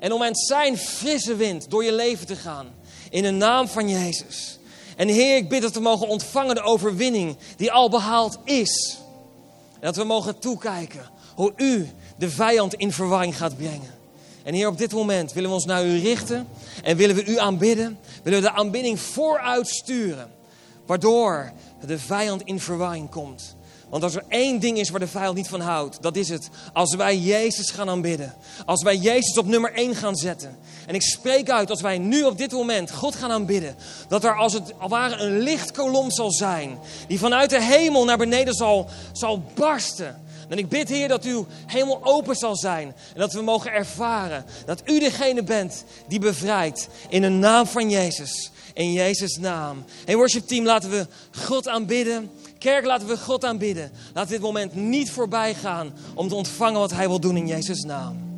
[0.00, 2.66] En om met zijn frisse wind door je leven te gaan.
[3.10, 4.58] In de naam van Jezus.
[4.96, 8.98] En Heer, ik bid dat we mogen ontvangen de overwinning die al behaald is.
[9.72, 11.88] En dat we mogen toekijken hoe u
[12.18, 13.98] de vijand in verwarring gaat brengen.
[14.42, 16.48] En Heer, op dit moment willen we ons naar u richten
[16.82, 17.98] en willen we u aanbidden.
[18.22, 20.30] Willen we de aanbidding vooruit sturen,
[20.86, 21.52] waardoor
[21.86, 23.56] de vijand in verwarring komt.
[23.90, 26.48] Want als er één ding is waar de vijand niet van houdt, dat is het.
[26.72, 28.34] Als wij Jezus gaan aanbidden.
[28.66, 30.58] Als wij Jezus op nummer één gaan zetten.
[30.86, 33.76] En ik spreek uit, als wij nu op dit moment God gaan aanbidden.
[34.08, 36.78] Dat er als het ware een lichtkolom zal zijn.
[37.08, 40.22] Die vanuit de hemel naar beneden zal, zal barsten.
[40.48, 42.86] En ik bid, Heer, dat uw hemel open zal zijn.
[42.86, 46.88] En dat we mogen ervaren dat u degene bent die bevrijdt.
[47.08, 48.50] In de naam van Jezus.
[48.74, 49.84] In Jezus' naam.
[50.04, 52.30] Hey worship team, laten we God aanbidden.
[52.60, 53.90] Kerk, laten we God aanbidden.
[54.14, 57.82] Laat dit moment niet voorbij gaan om te ontvangen wat Hij wil doen in Jezus'
[57.82, 58.29] naam.